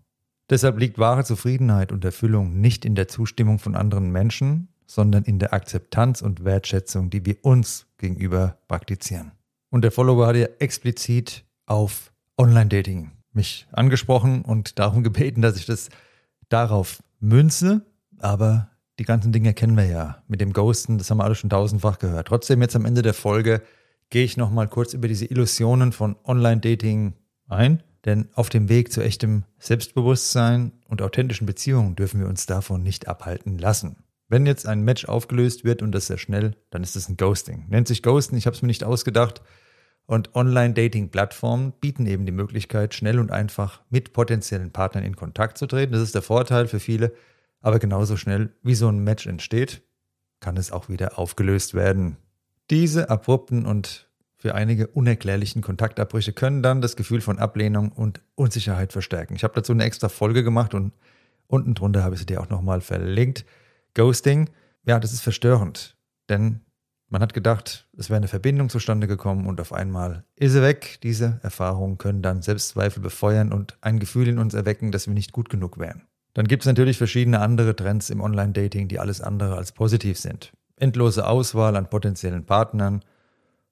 Deshalb 0.50 0.78
liegt 0.78 1.00
wahre 1.00 1.24
Zufriedenheit 1.24 1.92
und 1.92 2.04
Erfüllung 2.04 2.60
nicht 2.60 2.86
in 2.86 2.96
der 2.96 3.08
Zustimmung 3.08 3.60
von 3.60 3.76
anderen 3.76 4.12
Menschen, 4.12 4.68
sondern 4.86 5.24
in 5.24 5.40
der 5.40 5.54
Akzeptanz 5.54 6.22
und 6.22 6.44
Wertschätzung, 6.44 7.10
die 7.10 7.26
wir 7.26 7.38
uns 7.42 7.88
gegenüber 7.98 8.58
praktizieren. 8.68 9.32
Und 9.70 9.84
der 9.84 9.92
Follower 9.92 10.28
hat 10.28 10.36
ja 10.36 10.48
explizit 10.60 11.46
auf 11.66 12.12
Online-Dating 12.38 13.12
mich 13.36 13.68
angesprochen 13.72 14.44
und 14.44 14.80
darum 14.80 15.04
gebeten, 15.04 15.42
dass 15.42 15.58
ich 15.58 15.66
das 15.66 15.90
darauf 16.50 17.02
münze. 17.20 17.82
Aber 18.20 18.70
die 19.00 19.06
ganzen 19.06 19.32
Dinge 19.32 19.54
kennen 19.54 19.76
wir 19.76 19.86
ja. 19.86 20.24
Mit 20.28 20.42
dem 20.42 20.54
Ghosten, 20.54 20.98
das 20.98 21.10
haben 21.10 21.18
wir 21.18 21.26
alle 21.26 21.36
schon 21.36 21.50
tausendfach 21.50 22.00
gehört. 22.00 22.28
Trotzdem 22.28 22.62
jetzt 22.62 22.76
am 22.76 22.86
Ende 22.86 23.02
der 23.02 23.14
Folge 23.14 23.62
gehe 24.10 24.24
ich 24.24 24.38
nochmal 24.38 24.68
kurz 24.68 24.94
über 24.94 25.08
diese 25.08 25.26
Illusionen 25.26 25.92
von 25.92 26.16
Online-Dating 26.24 27.14
ein 27.48 27.84
denn 28.06 28.30
auf 28.34 28.50
dem 28.50 28.70
Weg 28.70 28.92
zu 28.92 29.02
echtem 29.02 29.44
Selbstbewusstsein 29.60 30.74
und 30.88 31.02
authentischen 31.02 31.48
Beziehungen 31.48 31.96
dürfen 31.96 32.20
wir 32.20 32.28
uns 32.28 32.46
davon 32.46 32.84
nicht 32.84 33.08
abhalten 33.08 33.58
lassen. 33.58 34.04
Wenn 34.28 34.46
jetzt 34.46 34.68
ein 34.68 34.84
Match 34.84 35.06
aufgelöst 35.06 35.64
wird 35.64 35.82
und 35.82 35.92
das 35.92 36.08
sehr 36.08 36.18
schnell, 36.18 36.56
dann 36.70 36.84
ist 36.84 36.96
es 36.96 37.08
ein 37.08 37.18
Ghosting. 37.18 37.66
Nennt 37.70 37.88
sich 37.88 38.04
Ghosten, 38.04 38.36
ich 38.36 38.46
habe 38.46 38.56
es 38.56 38.62
mir 38.62 38.68
nicht 38.68 38.84
ausgedacht. 38.84 39.42
Und 40.06 40.36
Online-Dating-Plattformen 40.36 41.72
bieten 41.80 42.06
eben 42.06 42.26
die 42.26 42.32
Möglichkeit, 42.32 42.94
schnell 42.94 43.20
und 43.20 43.32
einfach 43.32 43.82
mit 43.90 44.14
potenziellen 44.14 44.72
Partnern 44.72 45.04
in 45.04 45.16
Kontakt 45.16 45.58
zu 45.58 45.66
treten. 45.66 45.94
Das 45.94 46.02
ist 46.02 46.16
der 46.16 46.22
Vorteil 46.22 46.68
für 46.68 46.80
viele. 46.80 47.14
Aber 47.62 47.80
genauso 47.80 48.18
schnell, 48.18 48.54
wie 48.62 48.76
so 48.76 48.90
ein 48.90 49.04
Match 49.04 49.26
entsteht, 49.26 49.82
kann 50.42 50.58
es 50.58 50.72
auch 50.72 50.90
wieder 50.90 51.18
aufgelöst 51.18 51.74
werden. 51.74 52.18
Diese 52.70 53.10
abrupten 53.10 53.66
und 53.66 54.10
für 54.36 54.56
einige 54.56 54.88
unerklärlichen 54.88 55.62
Kontaktabbrüche 55.62 56.34
können 56.34 56.62
dann 56.62 56.82
das 56.82 56.98
Gefühl 56.98 57.22
von 57.22 57.40
Ablehnung 57.40 57.94
und 57.94 58.22
Unsicherheit 58.36 58.92
verstärken. 58.92 59.36
Ich 59.36 59.46
habe 59.46 59.54
dazu 59.56 59.72
eine 59.72 59.86
extra 59.86 60.10
Folge 60.10 60.44
gemacht 60.44 60.74
und 60.74 60.92
unten 61.48 61.76
drunter 61.76 62.04
habe 62.04 62.16
ich 62.16 62.20
sie 62.20 62.26
dir 62.26 62.42
auch 62.42 62.50
nochmal 62.50 62.82
verlinkt. 62.82 63.46
Ghosting, 63.94 64.50
ja, 64.86 65.00
das 65.00 65.14
ist 65.14 65.22
verstörend, 65.22 65.96
denn 66.28 66.60
man 67.14 67.22
hat 67.22 67.36
gedacht, 67.36 67.88
es 67.96 68.10
wäre 68.10 68.18
eine 68.18 68.28
Verbindung 68.28 68.70
zustande 68.70 69.06
gekommen 69.06 69.46
und 69.46 69.62
auf 69.62 69.72
einmal 69.72 70.26
ist 70.36 70.54
sie 70.54 70.64
weg. 70.64 70.98
Diese 71.04 71.40
Erfahrungen 71.44 72.00
können 72.00 72.24
dann 72.24 72.42
Selbstzweifel 72.42 73.04
befeuern 73.04 73.54
und 73.54 73.78
ein 73.82 74.00
Gefühl 74.00 74.28
in 74.28 74.40
uns 74.40 74.56
erwecken, 74.56 74.92
dass 74.92 75.06
wir 75.06 75.14
nicht 75.14 75.32
gut 75.32 75.48
genug 75.48 75.78
wären. 75.78 76.08
Dann 76.34 76.48
gibt 76.48 76.64
es 76.64 76.66
natürlich 76.66 76.98
verschiedene 76.98 77.40
andere 77.40 77.76
Trends 77.76 78.10
im 78.10 78.20
Online-Dating, 78.20 78.88
die 78.88 78.98
alles 78.98 79.22
andere 79.22 79.56
als 79.58 79.74
positiv 79.74 80.18
sind. 80.18 80.54
Endlose 80.76 81.28
Auswahl 81.28 81.76
an 81.76 81.88
potenziellen 81.88 82.48
Partnern. 82.48 83.06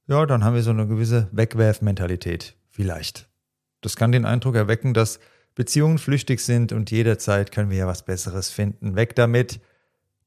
Ja, 0.05 0.27
dann 0.27 0.43
haben 0.43 0.53
wir 0.53 0.61
so 0.61 0.69
eine 0.69 0.85
gewisse 0.85 1.27
Wegwerfmentalität. 1.31 2.55
Vielleicht. 2.69 3.27
Das 3.81 3.95
kann 3.95 4.11
den 4.11 4.25
Eindruck 4.25 4.53
erwecken, 4.53 4.93
dass 4.93 5.19
Beziehungen 5.55 5.97
flüchtig 5.97 6.41
sind 6.41 6.73
und 6.73 6.91
jederzeit 6.91 7.51
können 7.51 7.71
wir 7.71 7.77
ja 7.77 7.87
was 7.87 8.05
Besseres 8.05 8.51
finden. 8.51 8.95
Weg 8.95 9.15
damit. 9.15 9.61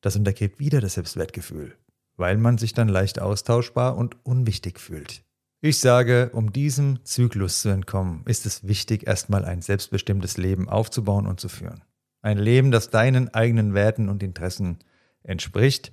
Das 0.01 0.17
untergräbt 0.17 0.59
wieder 0.59 0.81
das 0.81 0.95
Selbstwertgefühl, 0.95 1.77
weil 2.17 2.37
man 2.37 2.59
sich 2.59 2.75
dann 2.75 2.89
leicht 2.89 3.21
austauschbar 3.21 3.97
und 3.97 4.25
unwichtig 4.25 4.81
fühlt. 4.81 5.25
Ich 5.61 5.79
sage, 5.79 6.31
um 6.35 6.53
diesem 6.53 7.05
Zyklus 7.05 7.63
zu 7.63 7.71
entkommen, 7.71 8.23
ist 8.27 8.45
es 8.45 8.69
wichtig, 8.69 9.07
erstmal 9.07 9.47
ein 9.47 9.63
selbstbestimmtes 9.63 10.37
Leben 10.37 10.69
aufzubauen 10.69 11.27
und 11.27 11.41
zu 11.41 11.49
führen. 11.49 11.83
Ein 12.21 12.39
Leben, 12.39 12.71
das 12.71 12.91
deinen 12.91 13.33
eigenen 13.33 13.73
Werten 13.73 14.09
und 14.09 14.23
Interessen 14.23 14.79
entspricht. 15.23 15.93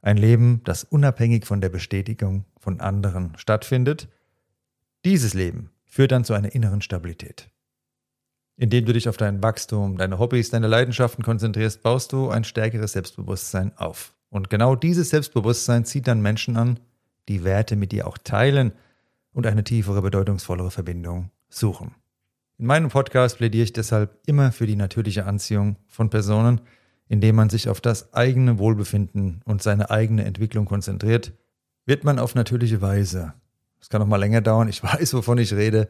Ein 0.00 0.16
Leben, 0.16 0.62
das 0.64 0.84
unabhängig 0.84 1.44
von 1.44 1.60
der 1.60 1.70
Bestätigung 1.70 2.44
von 2.56 2.80
anderen 2.80 3.36
stattfindet. 3.36 4.08
Dieses 5.04 5.34
Leben 5.34 5.70
führt 5.86 6.12
dann 6.12 6.24
zu 6.24 6.34
einer 6.34 6.54
inneren 6.54 6.80
Stabilität. 6.80 7.50
Indem 8.56 8.84
du 8.84 8.92
dich 8.92 9.08
auf 9.08 9.16
dein 9.16 9.42
Wachstum, 9.42 9.96
deine 9.96 10.18
Hobbys, 10.18 10.50
deine 10.50 10.68
Leidenschaften 10.68 11.24
konzentrierst, 11.24 11.82
baust 11.82 12.12
du 12.12 12.30
ein 12.30 12.44
stärkeres 12.44 12.92
Selbstbewusstsein 12.92 13.76
auf. 13.76 14.14
Und 14.30 14.48
genau 14.48 14.76
dieses 14.76 15.10
Selbstbewusstsein 15.10 15.84
zieht 15.84 16.06
dann 16.06 16.22
Menschen 16.22 16.56
an, 16.56 16.80
die 17.28 17.44
Werte 17.44 17.76
mit 17.76 17.92
dir 17.92 18.06
auch 18.06 18.16
teilen 18.18 18.72
und 19.32 19.46
eine 19.46 19.64
tiefere, 19.64 20.02
bedeutungsvollere 20.02 20.70
Verbindung 20.70 21.30
suchen. 21.48 21.94
In 22.58 22.66
meinem 22.66 22.90
Podcast 22.90 23.38
plädiere 23.38 23.64
ich 23.64 23.72
deshalb 23.72 24.18
immer 24.26 24.52
für 24.52 24.66
die 24.66 24.76
natürliche 24.76 25.26
Anziehung 25.26 25.76
von 25.86 26.10
Personen, 26.10 26.60
indem 27.08 27.36
man 27.36 27.50
sich 27.50 27.68
auf 27.68 27.80
das 27.80 28.14
eigene 28.14 28.58
Wohlbefinden 28.58 29.42
und 29.44 29.62
seine 29.62 29.90
eigene 29.90 30.24
Entwicklung 30.24 30.64
konzentriert, 30.64 31.32
wird 31.86 32.04
man 32.04 32.18
auf 32.18 32.34
natürliche 32.34 32.82
Weise, 32.82 33.34
es 33.80 33.88
kann 33.88 34.00
noch 34.00 34.06
mal 34.06 34.18
länger 34.18 34.42
dauern, 34.42 34.68
ich 34.68 34.82
weiß, 34.82 35.14
wovon 35.14 35.38
ich 35.38 35.52
rede, 35.52 35.88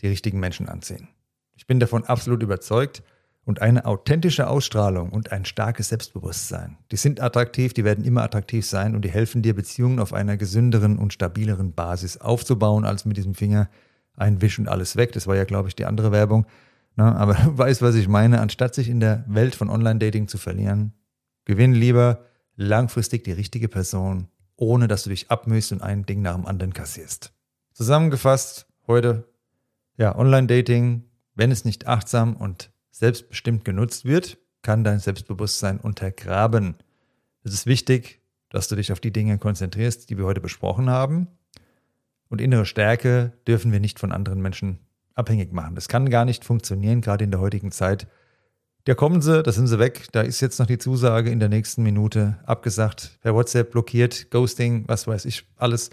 die 0.00 0.08
richtigen 0.08 0.40
Menschen 0.40 0.68
anziehen. 0.68 1.08
Ich 1.56 1.66
bin 1.66 1.78
davon 1.78 2.04
absolut 2.04 2.42
überzeugt. 2.42 3.02
Und 3.44 3.62
eine 3.62 3.86
authentische 3.86 4.48
Ausstrahlung 4.48 5.10
und 5.10 5.32
ein 5.32 5.44
starkes 5.44 5.88
Selbstbewusstsein, 5.88 6.76
die 6.92 6.96
sind 6.96 7.20
attraktiv, 7.20 7.72
die 7.72 7.84
werden 7.84 8.04
immer 8.04 8.22
attraktiv 8.22 8.66
sein 8.66 8.94
und 8.94 9.04
die 9.04 9.10
helfen 9.10 9.42
dir, 9.42 9.54
Beziehungen 9.54 9.98
auf 9.98 10.12
einer 10.12 10.36
gesünderen 10.36 10.98
und 10.98 11.12
stabileren 11.12 11.72
Basis 11.72 12.18
aufzubauen, 12.18 12.84
als 12.84 13.06
mit 13.06 13.16
diesem 13.16 13.34
Finger 13.34 13.68
ein 14.14 14.42
Wisch 14.42 14.58
und 14.58 14.68
alles 14.68 14.96
weg. 14.96 15.12
Das 15.12 15.26
war 15.26 15.36
ja, 15.36 15.44
glaube 15.44 15.68
ich, 15.68 15.74
die 15.74 15.86
andere 15.86 16.12
Werbung. 16.12 16.46
Na, 16.96 17.16
aber 17.16 17.34
du 17.34 17.58
weißt, 17.58 17.80
was 17.80 17.94
ich 17.94 18.08
meine. 18.08 18.40
Anstatt 18.40 18.74
sich 18.74 18.88
in 18.88 19.00
der 19.00 19.24
Welt 19.26 19.54
von 19.54 19.70
Online-Dating 19.70 20.28
zu 20.28 20.36
verlieren, 20.36 20.92
gewinn 21.46 21.72
lieber 21.72 22.26
langfristig 22.56 23.24
die 23.24 23.32
richtige 23.32 23.68
Person, 23.68 24.28
ohne 24.56 24.86
dass 24.86 25.04
du 25.04 25.10
dich 25.10 25.30
abmühst 25.30 25.72
und 25.72 25.82
ein 25.82 26.04
Ding 26.04 26.20
nach 26.20 26.34
dem 26.34 26.46
anderen 26.46 26.74
kassierst. 26.74 27.32
Zusammengefasst, 27.72 28.66
heute, 28.86 29.26
ja, 29.96 30.14
Online-Dating 30.14 31.04
wenn 31.40 31.50
es 31.50 31.64
nicht 31.64 31.86
achtsam 31.86 32.36
und 32.36 32.69
selbstbestimmt 32.90 33.64
genutzt 33.64 34.04
wird, 34.04 34.38
kann 34.62 34.84
dein 34.84 34.98
Selbstbewusstsein 34.98 35.80
untergraben. 35.80 36.76
Es 37.44 37.52
ist 37.52 37.66
wichtig, 37.66 38.20
dass 38.50 38.68
du 38.68 38.76
dich 38.76 38.92
auf 38.92 39.00
die 39.00 39.12
Dinge 39.12 39.38
konzentrierst, 39.38 40.10
die 40.10 40.18
wir 40.18 40.24
heute 40.24 40.40
besprochen 40.40 40.90
haben. 40.90 41.28
Und 42.28 42.40
innere 42.40 42.66
Stärke 42.66 43.32
dürfen 43.46 43.72
wir 43.72 43.80
nicht 43.80 43.98
von 43.98 44.12
anderen 44.12 44.40
Menschen 44.40 44.78
abhängig 45.14 45.52
machen. 45.52 45.74
Das 45.74 45.88
kann 45.88 46.10
gar 46.10 46.24
nicht 46.24 46.44
funktionieren, 46.44 47.00
gerade 47.00 47.24
in 47.24 47.30
der 47.30 47.40
heutigen 47.40 47.72
Zeit. 47.72 48.06
Da 48.84 48.94
kommen 48.94 49.20
sie, 49.20 49.42
da 49.42 49.52
sind 49.52 49.66
sie 49.66 49.78
weg. 49.78 50.08
Da 50.12 50.22
ist 50.22 50.40
jetzt 50.40 50.58
noch 50.58 50.66
die 50.66 50.78
Zusage 50.78 51.30
in 51.30 51.40
der 51.40 51.48
nächsten 51.48 51.82
Minute 51.82 52.38
abgesagt, 52.44 53.18
per 53.20 53.34
WhatsApp 53.34 53.70
blockiert, 53.70 54.30
Ghosting, 54.30 54.84
was 54.86 55.06
weiß 55.06 55.24
ich, 55.26 55.46
alles. 55.56 55.90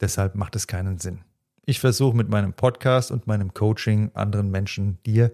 Deshalb 0.00 0.34
macht 0.34 0.56
es 0.56 0.66
keinen 0.66 0.98
Sinn. 0.98 1.20
Ich 1.64 1.78
versuche 1.78 2.16
mit 2.16 2.28
meinem 2.28 2.54
Podcast 2.54 3.10
und 3.10 3.26
meinem 3.26 3.54
Coaching 3.54 4.10
anderen 4.14 4.50
Menschen 4.50 4.98
dir 5.04 5.30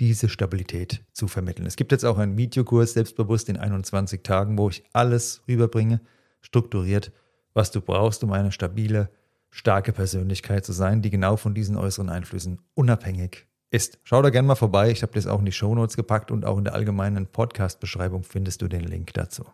diese 0.00 0.28
Stabilität 0.28 1.04
zu 1.12 1.28
vermitteln. 1.28 1.66
Es 1.66 1.76
gibt 1.76 1.92
jetzt 1.92 2.04
auch 2.04 2.18
einen 2.18 2.36
Videokurs 2.36 2.92
Selbstbewusst 2.92 3.48
in 3.48 3.56
21 3.56 4.22
Tagen, 4.22 4.56
wo 4.56 4.68
ich 4.68 4.84
alles 4.92 5.42
rüberbringe, 5.48 6.00
strukturiert, 6.40 7.12
was 7.54 7.70
du 7.70 7.80
brauchst, 7.80 8.22
um 8.22 8.32
eine 8.32 8.52
stabile, 8.52 9.10
starke 9.50 9.92
Persönlichkeit 9.92 10.64
zu 10.64 10.72
sein, 10.72 11.02
die 11.02 11.10
genau 11.10 11.36
von 11.36 11.54
diesen 11.54 11.76
äußeren 11.76 12.10
Einflüssen 12.10 12.60
unabhängig 12.74 13.46
ist. 13.70 13.98
Schau 14.04 14.22
da 14.22 14.30
gerne 14.30 14.48
mal 14.48 14.54
vorbei. 14.54 14.90
Ich 14.90 15.02
habe 15.02 15.12
das 15.12 15.26
auch 15.26 15.40
in 15.40 15.46
die 15.46 15.52
Shownotes 15.52 15.96
gepackt 15.96 16.30
und 16.30 16.44
auch 16.44 16.58
in 16.58 16.64
der 16.64 16.74
allgemeinen 16.74 17.26
Podcast-Beschreibung 17.26 18.22
findest 18.22 18.62
du 18.62 18.68
den 18.68 18.84
Link 18.84 19.12
dazu. 19.14 19.44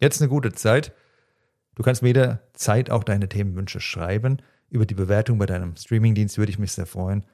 Jetzt 0.00 0.20
eine 0.20 0.28
gute 0.28 0.52
Zeit. 0.52 0.92
Du 1.74 1.82
kannst 1.82 2.02
mir 2.02 2.08
jederzeit 2.08 2.90
auch 2.90 3.04
deine 3.04 3.28
Themenwünsche 3.28 3.80
schreiben. 3.80 4.38
Über 4.68 4.84
die 4.84 4.94
Bewertung 4.94 5.38
bei 5.38 5.46
deinem 5.46 5.76
Streamingdienst 5.76 6.38
würde 6.38 6.50
ich 6.50 6.58
mich 6.58 6.72
sehr 6.72 6.86
freuen. 6.86 7.24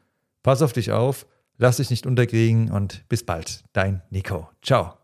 Pass 0.42 0.62
auf 0.62 0.72
dich 0.72 0.92
auf, 0.92 1.26
lass 1.58 1.76
dich 1.76 1.90
nicht 1.90 2.06
unterkriegen 2.06 2.70
und 2.70 3.04
bis 3.08 3.24
bald. 3.24 3.64
Dein 3.72 4.02
Nico. 4.10 4.48
Ciao. 4.62 4.94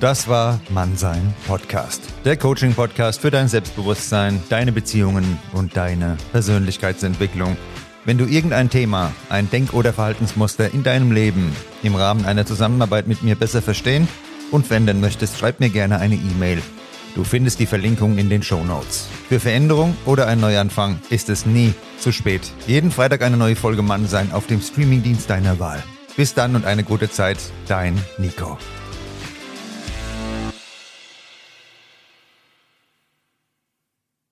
Das 0.00 0.28
war 0.28 0.60
Mannsein 0.68 1.34
Podcast. 1.46 2.02
Der 2.24 2.36
Coaching-Podcast 2.36 3.20
für 3.20 3.30
dein 3.30 3.48
Selbstbewusstsein, 3.48 4.42
deine 4.50 4.72
Beziehungen 4.72 5.38
und 5.52 5.74
deine 5.76 6.18
Persönlichkeitsentwicklung. 6.32 7.56
Wenn 8.04 8.18
du 8.18 8.26
irgendein 8.26 8.68
Thema, 8.68 9.12
ein 9.30 9.48
Denk- 9.50 9.72
oder 9.72 9.92
Verhaltensmuster 9.94 10.72
in 10.74 10.82
deinem 10.82 11.12
Leben 11.12 11.50
im 11.82 11.94
Rahmen 11.94 12.26
einer 12.26 12.44
Zusammenarbeit 12.44 13.06
mit 13.06 13.22
mir 13.22 13.36
besser 13.36 13.62
verstehen 13.62 14.06
und 14.50 14.68
wenden 14.68 15.00
möchtest, 15.00 15.38
schreib 15.38 15.60
mir 15.60 15.70
gerne 15.70 15.98
eine 15.98 16.16
E-Mail 16.16 16.60
Du 17.16 17.24
findest 17.24 17.60
die 17.60 17.66
Verlinkung 17.66 18.18
in 18.18 18.28
den 18.28 18.42
Show 18.42 18.62
Notes. 18.62 19.08
Für 19.30 19.40
Veränderung 19.40 19.96
oder 20.04 20.26
einen 20.26 20.42
Neuanfang 20.42 21.00
ist 21.08 21.30
es 21.30 21.46
nie 21.46 21.72
zu 21.98 22.12
spät. 22.12 22.42
Jeden 22.66 22.90
Freitag 22.90 23.22
eine 23.22 23.38
neue 23.38 23.56
Folge 23.56 23.80
Mann 23.80 24.06
sein 24.06 24.32
auf 24.32 24.46
dem 24.46 24.60
Streamingdienst 24.60 25.30
deiner 25.30 25.58
Wahl. 25.58 25.82
Bis 26.14 26.34
dann 26.34 26.54
und 26.54 26.66
eine 26.66 26.84
gute 26.84 27.10
Zeit, 27.10 27.38
dein 27.68 27.98
Nico. 28.18 28.58